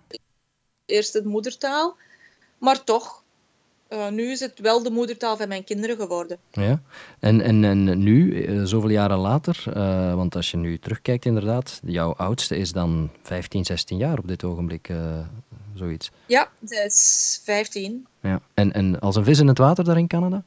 [0.86, 1.96] eerste moedertaal.
[2.58, 3.22] Maar toch,
[3.88, 6.38] uh, nu is het wel de moedertaal van mijn kinderen geworden.
[6.50, 6.82] Ja.
[7.18, 11.80] En, en, en nu, uh, zoveel jaren later, uh, want als je nu terugkijkt inderdaad,
[11.84, 14.88] jouw oudste is dan 15, 16 jaar op dit ogenblik,
[15.78, 16.10] zoiets.
[16.26, 18.06] Ja, ze is 15.
[18.22, 18.40] Ja.
[18.54, 20.42] En, en als een vis in het water daar in Canada?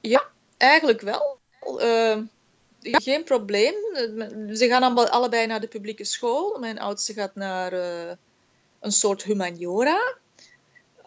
[0.00, 0.24] Ja,
[0.56, 1.38] eigenlijk wel.
[1.78, 2.16] Uh,
[2.80, 3.74] geen probleem.
[4.52, 6.58] Ze gaan allemaal, allebei naar de publieke school.
[6.58, 8.12] Mijn oudste gaat naar uh,
[8.80, 10.14] een soort humaniora.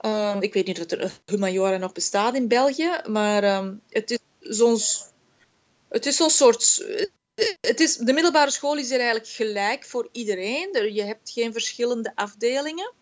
[0.02, 4.20] Uh, ik weet niet of er humaniora nog bestaat in België, maar um, het is
[4.40, 4.80] zo'n
[5.90, 6.86] het is zo'n soort.
[7.62, 10.94] Het is, de middelbare school is er eigenlijk gelijk voor iedereen.
[10.94, 12.94] Je hebt geen verschillende afdelingen.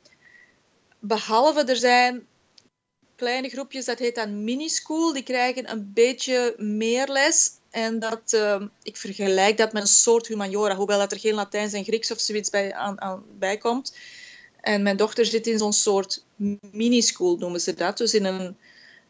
[1.07, 2.27] Behalve er zijn
[3.15, 5.13] kleine groepjes, dat heet dan minischool.
[5.13, 7.51] Die krijgen een beetje meer les.
[7.69, 11.73] En dat, uh, ik vergelijk dat met een soort humaniora, hoewel dat er geen Latijns
[11.73, 13.95] en Grieks of zoiets bij, aan, aan, bij komt.
[14.61, 16.25] En mijn dochter zit in zo'n soort
[16.71, 17.97] minischool, noemen ze dat.
[17.97, 18.57] Dus in een,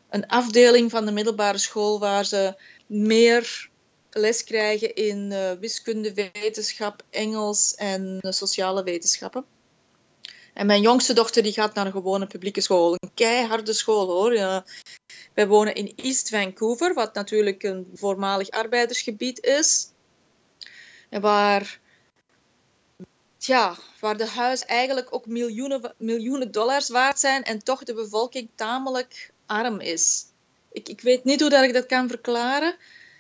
[0.09, 2.55] een afdeling van de middelbare school waar ze
[2.87, 3.69] meer
[4.11, 9.45] les krijgen in uh, wiskunde, wetenschap, Engels en uh, sociale wetenschappen.
[10.55, 12.93] En mijn jongste dochter die gaat naar een gewone publieke school.
[12.93, 14.33] Een keiharde school hoor.
[14.33, 14.65] Ja.
[15.33, 19.87] Wij wonen in East Vancouver, wat natuurlijk een voormalig arbeidersgebied is.
[21.09, 21.79] En waar,
[23.37, 28.49] tja, waar de huizen eigenlijk ook miljoenen, miljoenen dollars waard zijn en toch de bevolking
[28.55, 30.25] tamelijk arm is.
[30.71, 32.75] Ik, ik weet niet hoe dat ik dat kan verklaren.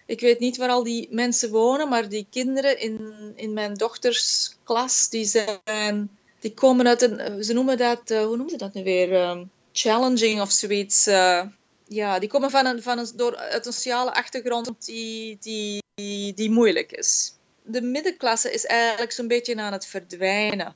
[0.05, 4.55] Ik weet niet waar al die mensen wonen, maar die kinderen in, in mijn dochters
[4.63, 6.09] klas, die zijn
[6.45, 9.29] die komen uit een, ze noemen dat, uh, hoe noemen ze dat nu weer?
[9.29, 11.07] Um, challenging of zoiets.
[11.07, 11.41] Uh,
[11.87, 16.33] ja, die komen van een, van een, door, uit een sociale achtergrond die, die, die,
[16.33, 17.33] die moeilijk is.
[17.63, 20.75] De middenklasse is eigenlijk zo'n beetje aan het verdwijnen,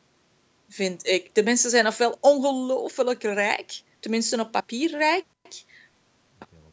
[0.69, 1.35] vind ik.
[1.35, 5.25] De mensen zijn ofwel ongelooflijk rijk, tenminste op papier rijk,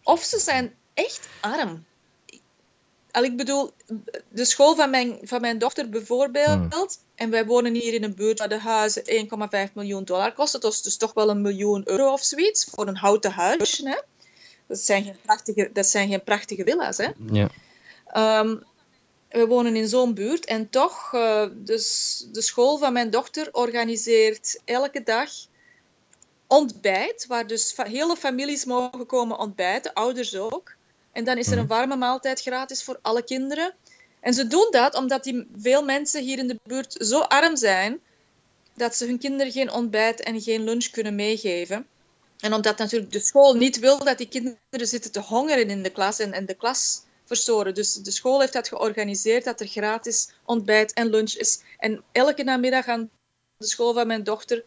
[0.03, 1.85] of ze zijn echt arm.
[3.17, 3.71] Al ik bedoel,
[4.29, 6.89] de school van mijn, van mijn dochter bijvoorbeeld, hmm.
[7.15, 9.03] en wij wonen hier in een buurt waar de huizen
[9.69, 12.87] 1,5 miljoen dollar kosten, dat is dus toch wel een miljoen euro of zoiets, voor
[12.87, 13.89] een houten huisje.
[13.89, 14.01] Hè?
[14.67, 16.97] Dat, zijn geen prachtige, dat zijn geen prachtige villa's.
[16.97, 17.09] Hè?
[17.33, 17.49] Ja.
[18.41, 18.65] Um,
[19.29, 24.61] we wonen in zo'n buurt en toch, uh, dus de school van mijn dochter organiseert
[24.65, 25.31] elke dag
[26.47, 30.75] ontbijt, waar dus hele families mogen komen ontbijten, ouders ook.
[31.17, 33.75] En dan is er een warme maaltijd gratis voor alle kinderen.
[34.21, 38.01] En ze doen dat omdat die veel mensen hier in de buurt zo arm zijn
[38.75, 41.87] dat ze hun kinderen geen ontbijt en geen lunch kunnen meegeven.
[42.41, 45.91] En omdat natuurlijk de school niet wil dat die kinderen zitten te hongeren in de
[45.91, 47.75] klas en, en de klas verstoren.
[47.75, 51.61] Dus de school heeft dat georganiseerd dat er gratis ontbijt en lunch is.
[51.79, 53.11] En elke namiddag aan
[53.57, 54.65] de school van mijn dochter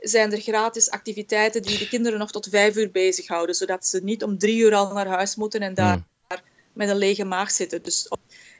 [0.00, 4.22] zijn er gratis activiteiten die de kinderen nog tot vijf uur bezighouden, zodat ze niet
[4.22, 6.38] om drie uur al naar huis moeten en daar hmm.
[6.72, 7.82] met een lege maag zitten.
[7.82, 8.08] Dus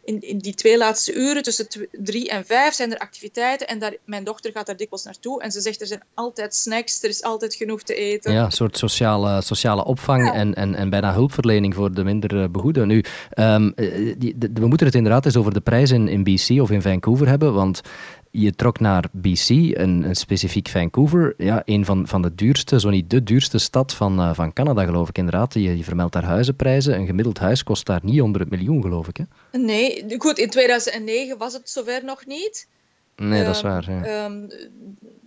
[0.08, 3.68] in, in die twee laatste uren, tussen drie en vijf, zijn er activiteiten.
[3.68, 5.42] En daar, mijn dochter gaat daar dikwijls naartoe.
[5.42, 8.32] En ze zegt, er zijn altijd snacks, er is altijd genoeg te eten.
[8.32, 12.48] Ja, een soort sociale, sociale opvang en, en, en bijna hulpverlening voor de minder eh,
[12.48, 12.86] behoeden.
[12.86, 13.04] Nu,
[13.38, 13.72] um,
[14.18, 17.54] die, we moeten het inderdaad eens over de prijzen in BC of in Vancouver hebben,
[17.54, 17.80] want
[18.30, 22.90] je trok naar BC, een, een, specifiek Vancouver, ja, een van, van de duurste, zo
[22.90, 25.54] niet de duurste stad van, uh, van Canada, geloof ik inderdaad.
[25.54, 26.94] Je, je vermeldt daar huizenprijzen.
[26.94, 29.16] Een gemiddeld huis kost daar niet onder het miljoen, geloof ik.
[29.16, 29.24] Hè?
[29.58, 32.68] Nee, goed, in 2009 was het zover nog niet.
[33.16, 33.90] Nee, dat is ehm, waar.
[33.90, 34.24] Ja.
[34.24, 34.48] Um,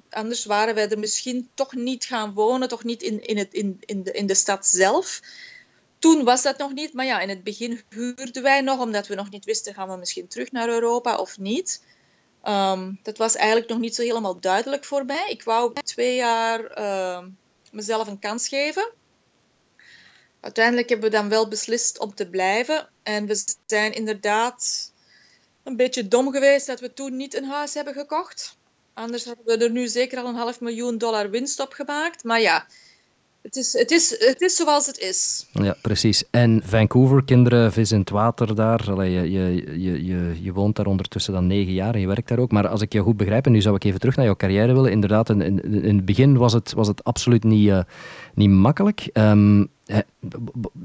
[0.09, 3.77] anders waren wij er misschien toch niet gaan wonen, toch niet in, in, het, in,
[3.79, 5.21] in, de, in de stad zelf.
[5.99, 9.15] Toen was dat nog niet, maar ja, in het begin huurden wij nog, omdat we
[9.15, 11.81] nog niet wisten, gaan we misschien terug naar Europa of niet.
[12.47, 15.25] Um, dat was eigenlijk nog niet zo helemaal duidelijk voor mij.
[15.29, 17.25] Ik wou twee jaar uh,
[17.71, 18.91] mezelf een kans geven.
[20.39, 22.89] Uiteindelijk hebben we dan wel beslist om te blijven.
[23.03, 24.91] En we zijn inderdaad
[25.63, 28.57] een beetje dom geweest dat we toen niet een huis hebben gekocht.
[28.93, 32.23] Anders hadden we er nu zeker al een half miljoen dollar winst op gemaakt.
[32.23, 32.67] Maar ja,
[33.41, 35.47] het is, het, is, het is zoals het is.
[35.51, 36.23] Ja, precies.
[36.29, 39.03] En Vancouver, kinderen, vis in het water daar.
[39.03, 42.51] Je, je, je, je, woont daar ondertussen dan negen jaar en je werkt daar ook.
[42.51, 44.73] Maar als ik je goed begrijp, en nu zou ik even terug naar jouw carrière
[44.73, 44.91] willen.
[44.91, 47.79] Inderdaad, in, in, het begin was het, was het absoluut niet, uh,
[48.33, 49.09] niet makkelijk.
[49.13, 49.69] Um,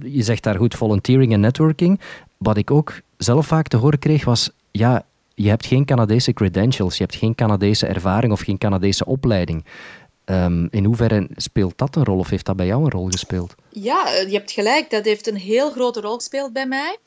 [0.01, 2.01] je zegt daar goed volunteering en networking.
[2.37, 4.51] Wat ik ook zelf vaak te horen kreeg was...
[4.71, 9.64] Ja, je hebt geen Canadese credentials, je hebt geen Canadese ervaring of geen Canadese opleiding.
[10.31, 13.55] Um, in hoeverre speelt dat een rol of heeft dat bij jou een rol gespeeld?
[13.69, 14.91] Ja, je hebt gelijk.
[14.91, 16.99] Dat heeft een heel grote rol gespeeld bij mij.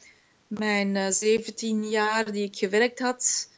[0.47, 3.49] Mijn uh, eh, 17 jaar die ik gewerkt had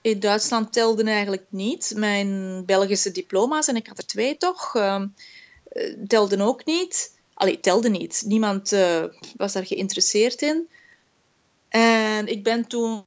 [0.00, 1.92] in Duitsland telden eigenlijk niet.
[1.96, 5.02] Mijn Belgische diploma's, en ik had er twee toch, uh,
[6.06, 7.18] telden ook niet.
[7.34, 8.22] Allee, telden niet.
[8.26, 8.70] Niemand
[9.36, 10.68] was daar geïnteresseerd in.
[11.68, 13.04] En ik ben toen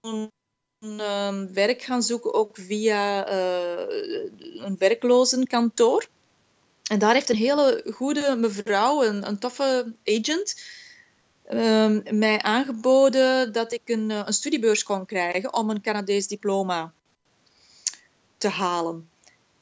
[0.79, 3.85] um, werk gaan zoeken, ook via uh,
[4.55, 6.07] een werklozenkantoor.
[6.83, 10.61] En daar heeft een hele goede mevrouw, een, een toffe agent,
[11.51, 16.93] um, mij aangeboden dat ik een, eh, een studiebeurs kon krijgen om een Canadees diploma
[18.37, 19.09] te halen.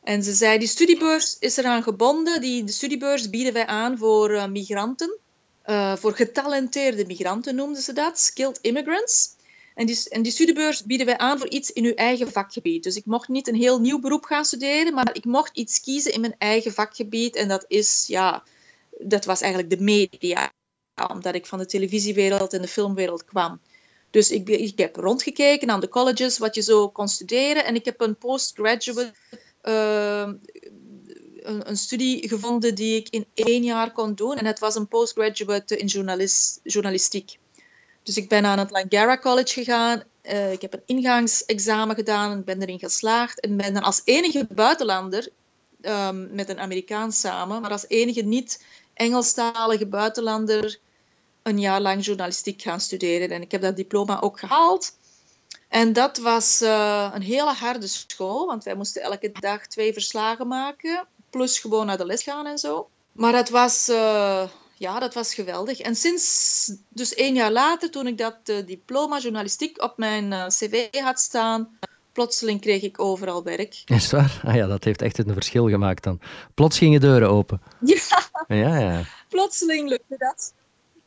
[0.04, 2.42] En ze zei, die studiebeurs is eraan gebonden.
[2.42, 5.18] Die, de studiebeurs bieden wij aan voor uh, migranten.
[5.96, 9.36] Voor getalenteerde migranten noemden ze dat, skilled immigrants.
[9.76, 12.84] En die, en die studiebeurs bieden wij aan voor iets in uw eigen vakgebied.
[12.84, 16.14] Dus ik mocht niet een heel nieuw beroep gaan studeren, maar ik mocht iets kiezen
[16.14, 17.36] in mijn eigen vakgebied.
[17.36, 18.44] En dat is, ja,
[19.00, 20.52] dat was eigenlijk de media,
[21.10, 23.60] omdat ik van de televisiewereld en de filmwereld kwam.
[24.10, 27.66] Dus ik, ik heb rondgekeken aan de colleges, wat je zo kon studeren.
[27.66, 29.14] En ik heb een postgraduate,
[29.64, 30.30] uh,
[31.42, 34.38] een, studie gevonden die ik in één jaar kon doen.
[34.38, 37.38] En het was een postgraduate in journalist, journalistiek.
[38.06, 40.04] Dus ik ben aan het Langara College gegaan.
[40.24, 43.40] Uh, ik heb een ingangsexamen gedaan en ben erin geslaagd.
[43.40, 45.30] En ben dan als enige buitenlander,
[45.82, 50.80] um, met een Amerikaan samen, maar als enige niet-Engelstalige buitenlander,
[51.44, 53.30] een jaar lang journalistiek gaan studeren.
[53.30, 54.94] En ik heb dat diploma ook gehaald.
[55.68, 60.48] En dat was uh, een hele harde school, want wij moesten elke dag twee verslagen
[60.48, 62.90] maken, plus gewoon naar de les gaan en zo.
[63.12, 64.44] Maar het was, uh,
[64.78, 65.80] ja, dat was geweldig.
[65.80, 70.48] En sinds, dus één jaar later, toen ik dat uh, diploma journalistiek op mijn uh,
[70.48, 71.78] cv had staan,
[72.12, 73.82] plotseling kreeg ik overal werk.
[73.86, 74.42] Is waar?
[74.46, 76.20] Ah ja, dat heeft echt een verschil gemaakt dan.
[76.54, 77.62] Plots gingen deuren open.
[78.48, 79.04] Ja, ja, ja.
[79.30, 80.54] plotseling lukte dat.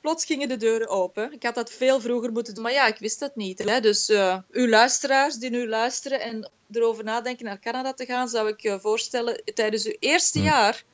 [0.01, 1.33] Plots gingen de deuren open.
[1.33, 3.59] Ik had dat veel vroeger moeten doen, maar ja, ik wist dat niet.
[3.59, 3.81] Hè.
[3.81, 8.49] Dus uh, uw luisteraars die nu luisteren en erover nadenken naar Canada te gaan, zou
[8.49, 10.45] ik je voorstellen, tijdens uw eerste hm.
[10.45, 10.85] jaar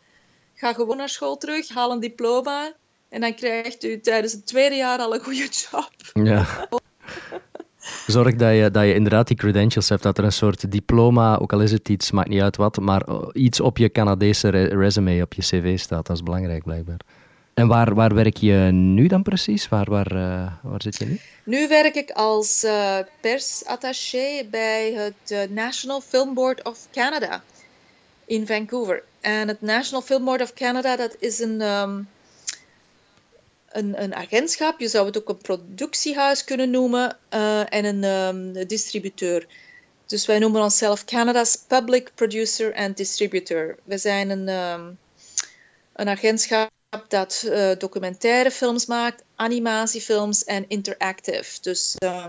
[0.65, 2.73] Ga gewoon naar school terug, haal een diploma
[3.09, 5.91] en dan krijgt u tijdens het tweede jaar al een goede job.
[6.13, 6.69] Ja.
[8.07, 11.53] Zorg dat je, dat je inderdaad die credentials hebt, dat er een soort diploma, ook
[11.53, 15.23] al is het iets, maakt niet uit wat, maar eh, iets op je Canadese resume,
[15.23, 16.07] op je cv staat.
[16.07, 17.01] Dat is belangrijk blijkbaar.
[17.55, 19.69] En waar, waar werk je nu dan precies?
[19.69, 21.21] Waar, waar, uh, waar zit je nu?
[21.45, 27.43] Nu werk ik als uh, persattaché bij het National Film Board of Canada
[28.25, 29.03] in Vancouver.
[29.25, 32.09] En het National Film Board of Canada, dat is een, um,
[33.69, 34.81] een, een, agentschap.
[34.81, 37.19] Je zou het ook een productiehuis kunnen noemen.
[37.31, 39.47] Uh, en een um, distributeur.
[40.07, 43.77] Dus wij noemen onszelf Canada's Public Producer and Distributor.
[43.85, 44.99] We zijn een, um,
[45.93, 46.71] een agentschap
[47.09, 51.61] dat uh, documentaire films maakt, animatiefilms en interactive.
[51.61, 52.27] Dus uh,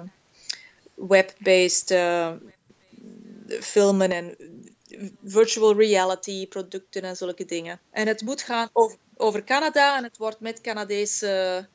[0.94, 2.32] web-based uh,
[3.62, 4.36] filmen en
[5.24, 7.80] virtual reality producten en zulke dingen.
[7.92, 11.68] En het moet gaan over, over Canada en het wordt met Canadese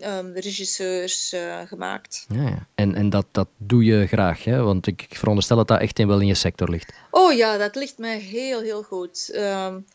[0.00, 2.26] um, regisseurs uh, gemaakt.
[2.28, 2.66] Ja, ja.
[2.74, 4.62] En, en dat, dat doe je graag, hè?
[4.62, 6.92] want ik, ik veronderstel dat dat echt in, wel in je sector ligt.
[7.10, 9.30] Oh ja, dat ligt mij heel, heel goed.
[9.34, 9.86] Um,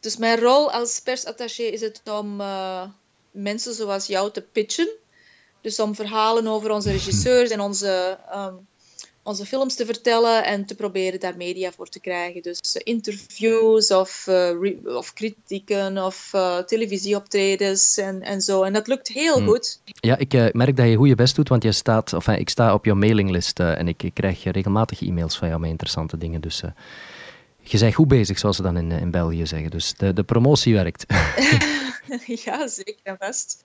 [0.00, 2.82] dus mijn rol als persattaché is het om uh,
[3.30, 4.88] mensen zoals jou te pitchen.
[5.60, 8.66] Dus om verhalen over onze regisseurs en onze um,
[9.28, 12.42] onze films te vertellen en te proberen daar media voor te krijgen.
[12.42, 18.62] Dus uh, interviews of, uh, of kritieken of uh, televisieoptredens en, en zo.
[18.62, 19.46] En dat lukt heel hmm.
[19.46, 19.80] goed.
[19.84, 22.74] Ja, ik merk dat je goed je best doet, want je staat, of, ik sta
[22.74, 26.40] op jouw mailinglist en ik, ik, krijg regelmatig e-mails van jou met interessante dingen.
[26.40, 26.62] Dus
[27.60, 29.70] je bent goed bezig, zoals ze dan in, in België zeggen.
[29.70, 31.04] Dus de, de promotie werkt.
[32.44, 33.64] ja, zeker en vast.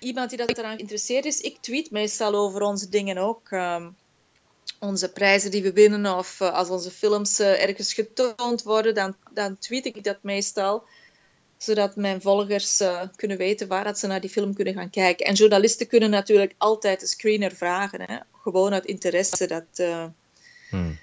[0.00, 3.50] Iemand die dat eraan geïnteresseerd is, ik tweet meestal over onze dingen ook.
[3.50, 3.96] Um,
[4.78, 9.16] onze prijzen die we winnen of uh, als onze films uh, ergens getoond worden, dan,
[9.32, 10.84] dan tweet ik dat meestal
[11.56, 15.26] zodat mijn volgers uh, kunnen weten waar dat ze naar die film kunnen gaan kijken.
[15.26, 18.18] En journalisten kunnen natuurlijk altijd de screener vragen, hè?
[18.42, 19.46] gewoon uit interesse.
[19.46, 19.86] Dat,
[20.70, 20.98] hmm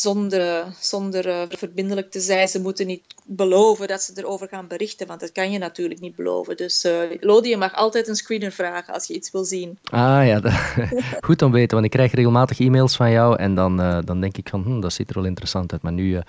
[0.00, 2.48] zonder, zonder uh, verbindelijk te zijn.
[2.48, 6.16] Ze moeten niet beloven dat ze erover gaan berichten, want dat kan je natuurlijk niet
[6.16, 6.56] beloven.
[6.56, 9.78] Dus uh, Lodi, je mag altijd een screener vragen als je iets wil zien.
[9.84, 10.40] Ah ja,
[11.26, 14.36] goed om weten, want ik krijg regelmatig e-mails van jou en dan, uh, dan denk
[14.36, 15.82] ik van, hm, dat ziet er wel interessant uit.
[15.82, 16.20] Maar nu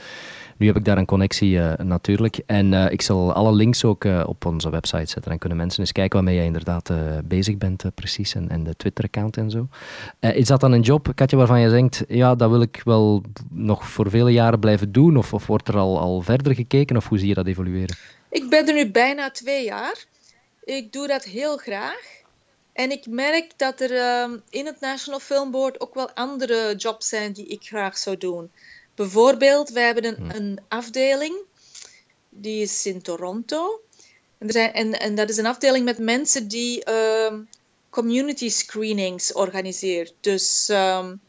[0.57, 2.39] nu heb ik daar een connectie uh, natuurlijk.
[2.45, 5.29] En uh, ik zal alle links ook uh, op onze website zetten.
[5.29, 6.91] Dan kunnen mensen eens kijken waarmee jij inderdaad
[7.25, 8.35] bezig bent, precies.
[8.35, 9.67] En, en de Twitter-account en zo.
[10.19, 13.89] is dat dan een job, Katja, waarvan je denkt: ja, dat wil ik wel nog
[13.89, 15.17] voor vele jaren blijven doen?
[15.17, 16.97] Of, of wordt er al, al verder gekeken?
[16.97, 17.95] Of hoe zie je dat evolueren?
[18.29, 20.05] Ik ben er nu bijna twee jaar.
[20.63, 22.19] Ik doe dat heel graag.
[22.73, 27.07] En ik merk dat er uh, in het National Film Board ook wel andere jobs
[27.07, 28.51] zijn die ik graag zou doen.
[29.01, 30.35] Bijvoorbeeld, wij hebben een, hm.
[30.35, 31.35] een afdeling,
[32.29, 33.81] die is in Toronto.
[34.37, 37.49] En, er zijn, en, en dat is een afdeling met mensen die um,
[37.89, 40.13] community screenings organiseert.
[40.19, 41.21] Dus um,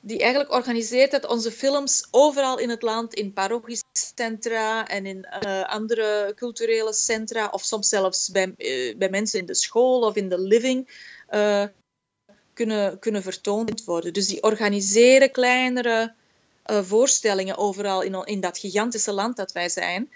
[0.00, 5.62] die eigenlijk organiseert dat onze films overal in het land, in parochiecentra en in uh,
[5.62, 10.28] andere culturele centra, of soms zelfs bij, uh, bij mensen in de school of in
[10.28, 10.88] de living,
[11.30, 11.64] uh,
[12.52, 14.12] kunnen, kunnen vertoond worden.
[14.12, 16.18] Dus die organiseren kleinere
[16.66, 20.10] uh, voorstellingen overal in, in dat gigantische land dat wij zijn.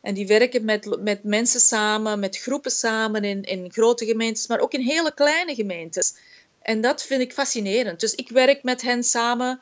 [0.00, 4.60] En die werken met, met mensen samen, met groepen samen, in, in grote gemeentes, maar
[4.60, 6.14] ook in hele kleine gemeentes.
[6.62, 8.00] En dat vind ik fascinerend.
[8.00, 9.60] Dus ik werk met hen samen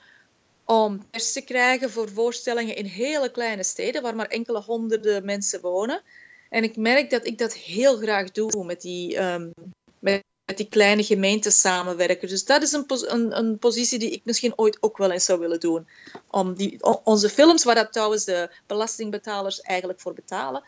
[0.64, 5.60] om pers te krijgen voor voorstellingen in hele kleine steden, waar maar enkele honderden mensen
[5.60, 6.02] wonen.
[6.50, 9.52] En ik merk dat ik dat heel graag doe met die, um,
[9.98, 12.28] met met die kleine gemeentes samenwerken.
[12.28, 15.38] Dus dat is een, een, een, positie die ik misschien ooit ook wel eens zou
[15.38, 15.86] willen doen.
[16.30, 20.62] Om die, onze films, waar dat trouwens de belastingbetalers eigenlijk voor betalen,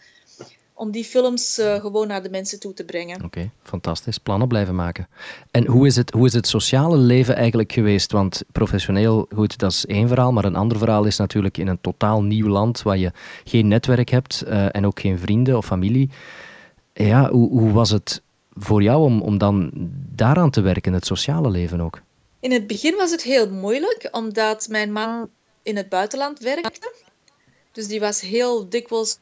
[0.75, 3.25] om die films uh, gewoon naar de mensen toe te brengen.
[3.25, 4.19] Oké, fantastisch.
[4.19, 5.09] Plannen blijven maken.
[5.51, 8.13] En hoe is, het, hoe is het sociale leven eigenlijk geweest?
[8.13, 11.81] Want professioneel, goed, dat is één verhaal, maar een ander verhaal is natuurlijk in een
[11.81, 13.13] totaal nieuw land waar je
[13.45, 16.11] geen netwerk hebt uh, en ook geen vrienden of familie.
[16.93, 18.23] Ja, hoe, hoe was het
[18.61, 19.71] voor jou om, om dan
[20.15, 22.03] daaraan te werken, het sociale leven ook?
[22.41, 25.31] In het begin was het heel moeilijk, omdat mijn man
[25.63, 26.95] in het buitenland werkte.
[27.73, 29.19] Dus die was heel dikwijls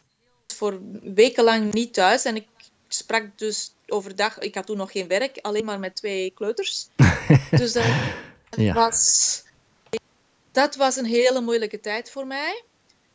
[0.46, 2.24] voor wekenlang niet thuis.
[2.24, 2.46] En ik
[2.88, 6.88] sprak dus overdag, ik had toen nog geen werk, alleen maar met twee kleuters.
[7.50, 7.84] dus dat,
[8.50, 8.74] ja.
[8.74, 9.42] was,
[10.52, 12.62] dat was een hele moeilijke tijd voor mij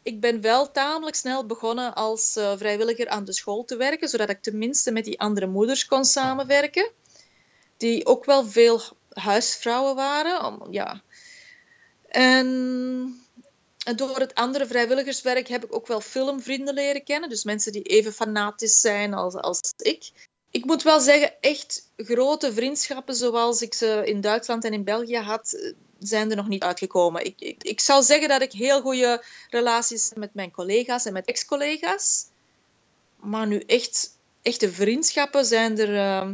[0.04, 4.30] ik ben wel tamelijk snel begonnen als uh, vrijwilliger aan de school te werken, zodat
[4.30, 6.92] ik tenminste met die andere moeders kon samenwerken,
[7.78, 10.72] die ook wel veel huisvrouwen waren.
[10.72, 11.02] Ja.
[12.08, 12.48] en,
[13.86, 17.84] en, door het andere vrijwilligerswerk heb ik ook wel filmvrienden leren kennen, dus mensen die
[17.84, 20.12] even fanatisch zijn als, als ik.
[20.52, 25.18] Ik moet wel zeggen, echt grote vriendschappen zoals ik ze in Duitsland en in België
[25.18, 25.74] had,
[26.08, 27.26] zijn er nog niet uitgekomen.
[27.26, 31.14] Ik, ik, ik zou zeggen dat ik heel goede relaties heb met mijn collega's en
[31.14, 32.26] met ex-collega's.
[33.20, 36.30] Maar nu echt, echte vriendschappen zijn er, uh,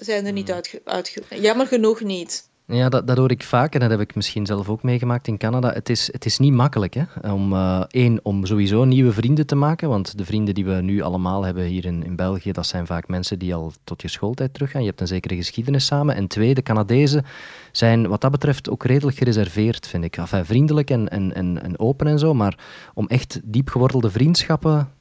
[0.00, 0.62] zijn er niet hmm.
[0.84, 2.50] uitge, Jammer genoeg niet.
[2.66, 5.38] Ja, dat, dat hoor ik vaak en dat heb ik misschien zelf ook meegemaakt in
[5.38, 5.72] Canada.
[5.72, 7.32] Het is, het is niet makkelijk hè?
[7.32, 11.00] om uh, één, om sowieso nieuwe vrienden te maken, want de vrienden die we nu
[11.00, 14.54] allemaal hebben hier in, in België, dat zijn vaak mensen die al tot je schooltijd
[14.54, 14.82] teruggaan.
[14.82, 16.14] Je hebt een zekere geschiedenis samen.
[16.14, 17.24] En twee, de Canadezen
[17.72, 20.16] zijn wat dat betreft ook redelijk gereserveerd, vind ik.
[20.16, 22.58] Enfin, vriendelijk en, en, en, en open en zo, maar
[22.94, 24.92] om echt diep gewortelde vriendschappen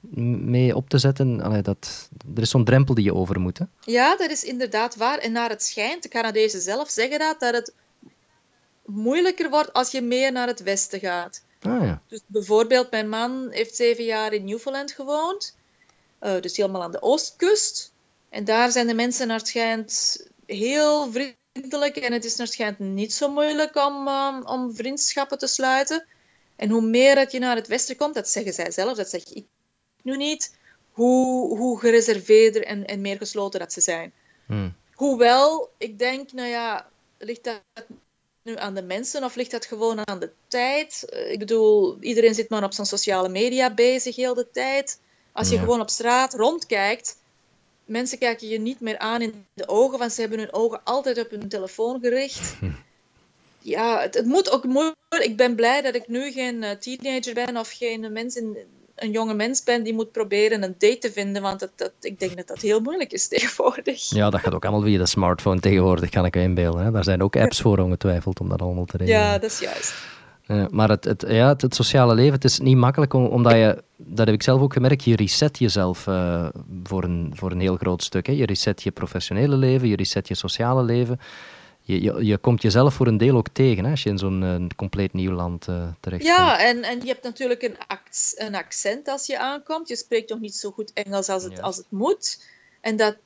[0.46, 3.58] mee op te zetten, allee, dat, er is zo'n drempel die je over moet.
[3.58, 3.66] Hè?
[3.80, 5.18] Ja, dat is inderdaad waar.
[5.18, 7.74] En naar het schijnt, de Canadezen zelf zeggen dat, dat het
[8.86, 11.44] moeilijker wordt als je meer naar het westen gaat.
[11.62, 12.02] Ah, ja.
[12.08, 15.56] Dus bijvoorbeeld, mijn man heeft zeven jaar in Newfoundland gewoond,
[16.22, 17.94] uh, dus helemaal aan de oostkust.
[18.30, 22.80] En daar zijn de mensen naar het schijnt heel vriendelijk en het is naar schijnt
[22.80, 26.06] niet zo moeilijk om, um, om vriendschappen te sluiten.
[26.56, 29.24] En hoe meer dat je naar het westen komt, dat zeggen zij zelf, dat zeg
[29.34, 29.46] ik
[30.02, 30.56] nu niet,
[30.92, 34.14] hoe, hoe gereserveerder en, en meer gesloten dat ze zijn.
[34.46, 34.76] Hmm.
[34.94, 37.62] Hoewel, ik denk, nou ja, ligt dat
[38.44, 41.06] nu aan de mensen of ligt dat gewoon aan de tijd?
[41.10, 45.00] Eh, ik bedoel, iedereen zit maar op zijn sociale media bezig heel de tijd.
[45.32, 45.62] Als je Ja.
[45.62, 47.18] gewoon op straat rondkijkt,
[47.92, 51.20] mensen kijken je niet meer aan in de ogen, want ze hebben hun ogen altijd
[51.20, 52.54] op hun telefoon gericht.
[53.64, 54.96] Ja, het, het moet ook moeilijk.
[55.20, 58.58] Ik ben blij dat ik nu geen eh, teenager ben of geen mens in,
[58.96, 62.20] een jonge mens ben die moet proberen een date te vinden, want dat, dat, ik
[62.20, 64.10] denk dat dat heel moeilijk is tegenwoordig.
[64.10, 66.84] Ja, dat gaat ook allemaal via de smartphone tegenwoordig, kan ik me inbeelden.
[66.84, 66.92] Hè?
[66.92, 69.20] Daar zijn ook apps voor ongetwijfeld om dat allemaal te regelen.
[69.22, 69.94] Ja, dat is juist.
[70.52, 73.52] Eh, maar het, het, ja, het, het sociale leven, het is niet makkelijk, om- omdat
[73.54, 76.48] je, dat heb ik zelf ook gemerkt, je reset jezelf eh,
[76.84, 78.28] voor, een, voor een heel groot stuk.
[78.28, 78.34] Hè.
[78.34, 81.20] Je reset je professionele leven, je reset je sociale leven.
[81.82, 84.44] Je, je, je komt jezelf voor een deel ook tegen, hè, als je in zo'n
[84.44, 85.62] eh, compleet nieuw land
[86.00, 86.36] terechtkomt.
[86.38, 89.88] Ja, en, en je hebt natuurlijk een, act, een accent als je aankomt.
[89.88, 91.62] Je spreekt nog niet zo goed Engels als het, Ja.
[91.62, 92.44] als het moet.
[92.82, 93.18] En dat,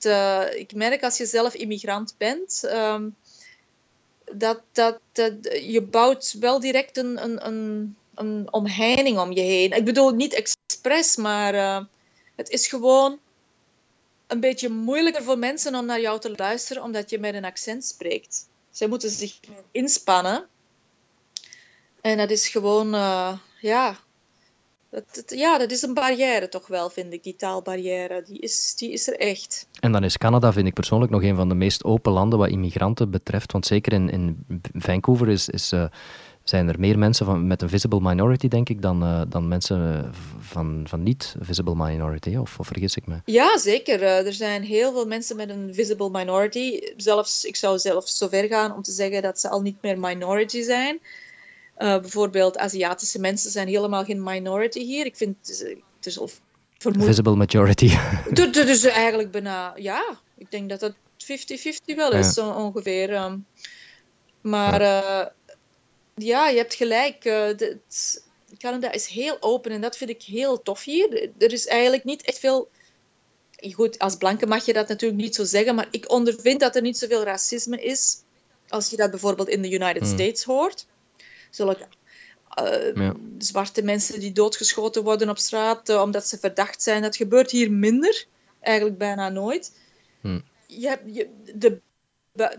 [0.56, 3.04] ik merk als je zelf immigrant bent, ehm,
[4.34, 9.72] dat, dat, dat je bouwt wel direct een, een, een, een omheining om je heen.
[9.72, 11.84] Ik bedoel, niet expres, maar eh,
[12.36, 13.20] het is gewoon
[14.28, 17.86] een beetje moeilijker voor mensen om naar jou te luisteren, omdat je met een accent
[17.86, 18.48] spreekt.
[18.72, 19.40] Zij moeten zich
[19.72, 20.48] inspannen.
[22.02, 24.00] En dat is gewoon, eh, ja,
[24.96, 28.24] dat, ja, dat is een barrière toch wel, vind ik, die taalbarrière.
[28.26, 29.68] Die is, die is er echt.
[29.80, 32.50] En dan is Canada, vind ik persoonlijk, nog een van de meest open landen wat
[32.50, 33.52] immigranten betreft.
[33.52, 35.86] Want zeker in, in Vancouver is, is, eh,
[36.44, 40.04] zijn er meer mensen van, met een visible minority, denk ik, dan, eh, dan mensen
[40.04, 42.36] eh, van, van niet-visible minority.
[42.36, 43.16] Of, of vergis ik me?
[43.26, 44.04] Ja, zeker.
[44.04, 46.80] Er zijn heel veel mensen met een visible minority.
[46.98, 50.00] Zelfs, ik zou zelfs zo ver gaan om te zeggen dat ze al niet meer
[50.00, 51.00] minority zijn.
[51.76, 55.06] Eh, bijvoorbeeld Aziatische mensen zijn helemaal geen minority hier.
[55.06, 55.36] Ik vind
[55.98, 56.42] het is- of
[56.78, 57.06] vermoed.
[57.06, 57.90] Visible majority.
[58.34, 63.14] Dat dat is eigenlijk bijna, ja, ik denk dat dat 50-50 wel is, zo ongeveer.
[63.14, 63.38] ehm.
[64.42, 65.34] maar ja.
[66.16, 67.16] ja, je hebt gelijk.
[67.26, 68.24] eh, de- het-
[68.58, 71.30] Canada is heel open en dat vind ik heel tof hier.
[71.38, 72.70] Er is eigenlijk niet echt veel.
[73.74, 76.82] Goed, als blanke mag je dat natuurlijk niet zo zeggen, maar ik ondervind dat er
[76.82, 78.18] niet zoveel racisme is
[78.70, 80.14] als je dat bijvoorbeeld in de United Hmm.
[80.14, 80.86] States hoort.
[81.56, 81.88] Zulke
[82.50, 83.14] eh, Ja.
[83.38, 87.02] zwarte mensen die doodgeschoten worden op straat eh, omdat ze verdacht zijn.
[87.02, 88.26] Dat gebeurt hier minder,
[88.62, 89.78] eigenlijk bijna nooit.
[90.22, 90.44] Hmm.
[90.68, 91.80] Je hebt, je, de,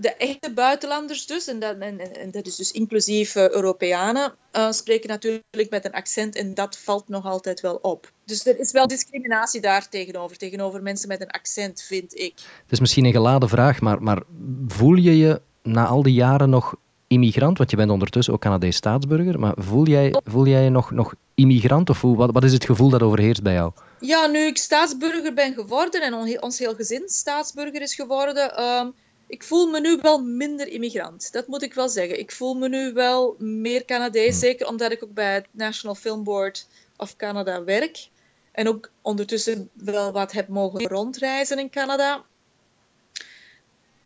[0.00, 4.34] de echte buitenlanders dus, en dat, en, en- dat is dus inclusief eh, Europeanen,
[4.70, 8.12] spreken natuurlijk met een accent en dat valt nog altijd wel op.
[8.24, 12.32] Dus er is wel discriminatie daar tegenover, tegenover mensen met een accent, vind ik.
[12.62, 14.22] Het is misschien een geladen vraag, maar, maar
[14.68, 16.74] voel je je na al die jaren nog
[17.08, 17.58] immigrant?
[17.58, 21.14] Want je bent ondertussen ook Canadees staatsburger, maar voel jij, voel jij je nog, nog
[21.34, 21.90] immigrant?
[21.90, 23.72] Of hoe, wat, wat is het gevoel dat overheerst bij jou?
[24.00, 28.86] Ja, nu ik staatsburger ben geworden en on- ons heel gezin staatsburger is geworden, ehm,
[29.28, 31.32] ik voel me nu wel minder immigrant.
[31.32, 32.18] Dat moet ik wel zeggen.
[32.18, 36.24] Ik voel me nu wel meer Canadees, zeker omdat ik ook bij het National Film
[36.24, 38.08] Board of Canada werk.
[38.52, 42.24] En ook ondertussen wel wat heb mogen rondreizen in Canada.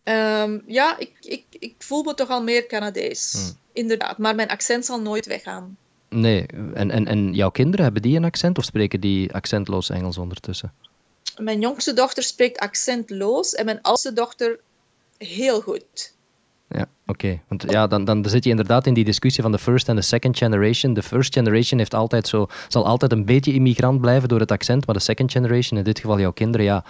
[0.03, 3.33] Ehm, ja, ik, ik, ik voel me toch al meer Canadees.
[3.33, 3.59] Hmm.
[3.73, 5.77] Inderdaad, maar mijn accent zal nooit weggaan.
[6.09, 10.19] Nee, en, en, en jouw kinderen, hebben die een accent of spreken die accentloos Engels
[10.19, 10.73] ondertussen?
[11.39, 14.61] Mijn jongste dochter spreekt accentloos en mijn oudste dochter
[15.19, 16.13] heel goed.
[16.69, 17.41] Ja, oké.
[17.49, 20.03] Want ja, dan, dan zit je inderdaad in die discussie van de first en de
[20.03, 20.95] second generation.
[20.95, 24.87] De first generation heeft altijd zo, zal altijd een beetje immigrant blijven door het accent,
[24.87, 26.85] maar de second generation, in dit geval jouw kinderen, ja,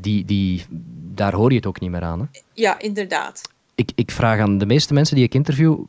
[0.00, 0.64] die, die,
[1.14, 2.20] daar hoor je het ook niet meer aan.
[2.20, 2.40] Hè?
[2.54, 3.40] Ja, inderdaad.
[3.74, 5.84] Ik, ik vraag aan de meeste mensen die ik interview,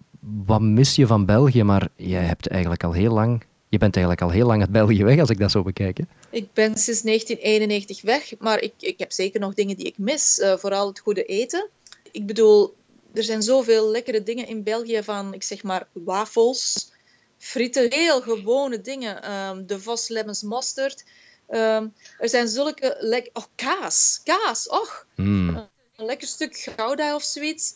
[0.45, 1.63] wat mis je van België?
[1.63, 5.03] Maar jij hebt eigenlijk al heel lang, je bent eigenlijk al heel lang uit België
[5.03, 5.97] weg, als ik dat zo bekijk.
[5.97, 6.03] Hè?
[6.29, 10.39] Ik ben sinds 1991 weg, maar ik, ik heb zeker nog dingen die ik mis.
[10.39, 11.69] eh, vooral het goede eten.
[12.11, 12.75] Ik bedoel,
[13.13, 16.91] er zijn zoveel lekkere dingen in België van, ik zeg maar, wafels,
[17.37, 19.23] frieten, heel gewone dingen.
[19.23, 21.03] Ehm, de Vos Lemons Mosterd.
[21.51, 21.87] Ehm,
[22.19, 23.29] er zijn zulke lek...
[23.33, 24.21] Oh, kaas.
[24.23, 25.05] Kaas, och.
[25.15, 25.67] Mm.
[25.95, 27.73] Een lekker stuk gouda of zoiets.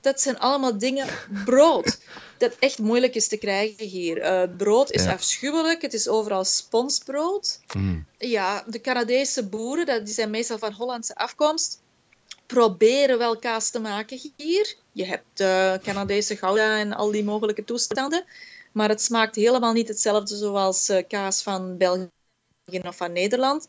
[0.00, 1.06] Dat zijn allemaal dingen.
[1.44, 1.98] Brood.
[2.38, 4.20] Dat echt moeilijk is te krijgen hier.
[4.20, 5.12] Eh, brood is Ja.
[5.12, 5.82] afschuwelijk.
[5.82, 7.60] Het is overal sponsbrood.
[7.76, 8.06] Mm.
[8.18, 11.80] Ja, de Canadese boeren, dat- die zijn meestal van Hollandse afkomst,
[12.46, 14.74] proberen wel kaas te maken hier.
[14.92, 18.24] Je hebt eh Canadese gouda en al die mogelijke toestanden.
[18.72, 22.08] maar het smaakt helemaal niet hetzelfde zoals uh, kaas van België
[22.70, 23.68] of van Nederland.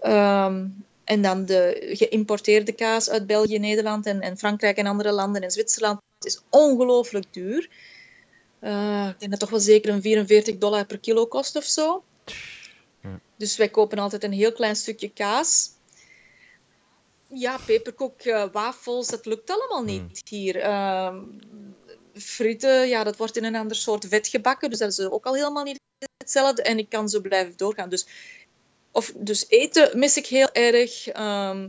[0.00, 0.66] Ehm,
[1.04, 5.50] en dan de geïmporteerde kaas uit België, Nederland en, en Frankrijk en andere landen en
[5.50, 7.68] Zwitserland is ongelooflijk duur.
[8.60, 12.02] Uh, ik denk dat toch wel zeker een 44 dollar per kilo kost of zo.
[13.36, 15.70] Dus wij kopen altijd een heel klein stukje kaas.
[17.26, 20.38] Ja, peperkoek, uh, wafels, dat lukt allemaal niet hmm.
[20.38, 20.56] hier.
[20.56, 21.16] Uh,
[22.14, 25.34] frieten, ja, dat wordt in een ander soort vet gebakken, dus dat is ook al
[25.34, 25.80] helemaal niet
[26.16, 26.62] hetzelfde.
[26.62, 27.88] En ik kan zo blijven doorgaan.
[27.88, 28.06] Dus,
[28.90, 31.08] of, dus eten mis ik heel erg.
[31.08, 31.68] Ehm,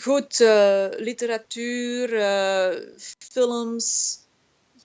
[0.00, 4.18] goed, uh, literatuur, uh, films.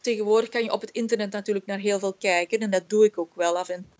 [0.02, 2.60] Tegenwoordig kan je op het internet natuurlijk naar heel veel kijken.
[2.60, 3.92] En dat doe ik ook wel af en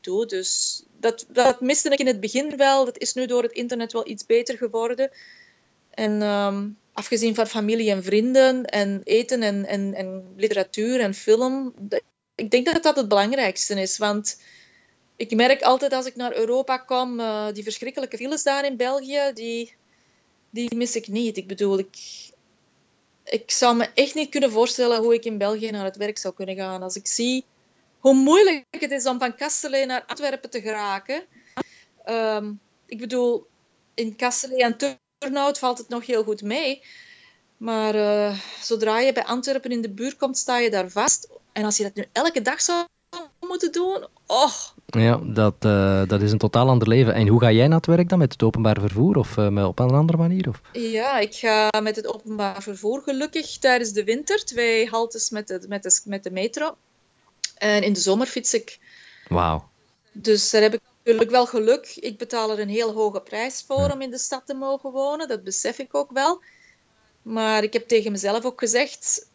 [0.00, 0.26] toe.
[0.26, 2.84] Dus dat, dat miste ik in het begin wel.
[2.84, 5.10] Dat is nu door het internet wel iets beter geworden.
[5.90, 11.74] En um, afgezien van familie en vrienden en eten en, en, en literatuur en film,
[12.34, 13.98] ik denk dat dat het belangrijkste is.
[13.98, 14.40] Want
[15.16, 19.30] ik merk altijd als ik naar Europa kom, uh, die verschrikkelijke files daar in België,
[19.34, 19.74] die,
[20.50, 21.36] die mis ik niet.
[21.36, 21.96] Ik bedoel, ik,
[23.24, 26.34] ik zou me echt niet kunnen voorstellen hoe ik in België naar het werk zou
[26.34, 26.82] kunnen gaan.
[26.82, 27.44] Als ik zie
[27.98, 31.22] hoe moeilijk het is om van Kastelen naar Antwerpen te geraken.
[32.06, 33.46] Um, ik bedoel,
[33.94, 34.76] in Kastelen en
[35.20, 36.82] Turnhout valt het nog heel goed mee.
[37.56, 41.28] Maar uh, zodra je bij Antwerpen in de buurt komt, sta je daar vast.
[41.52, 42.86] En als je dat nu elke dag zou
[43.40, 44.52] moeten doen, oh.
[44.86, 47.14] Ja, dat, uh, dat is een totaal ander leven.
[47.14, 48.18] En hoe ga jij naar het werk dan?
[48.18, 50.48] Met het openbaar vervoer of uh, op een andere manier?
[50.48, 50.60] Of?
[50.72, 54.44] Ja, ik ga met het openbaar vervoer gelukkig tijdens de winter.
[54.44, 56.76] Twee haltes met de, met de, met de metro.
[57.56, 58.78] En in de zomer fiets ik.
[59.28, 59.68] Wauw.
[60.12, 61.96] Dus daar heb ik natuurlijk wel geluk.
[62.00, 65.28] Ik betaal er een heel hoge prijs voor om in de stad te mogen wonen.
[65.28, 66.42] Dat besef ik ook wel.
[67.22, 69.28] Maar ik heb tegen mezelf ook gezegd,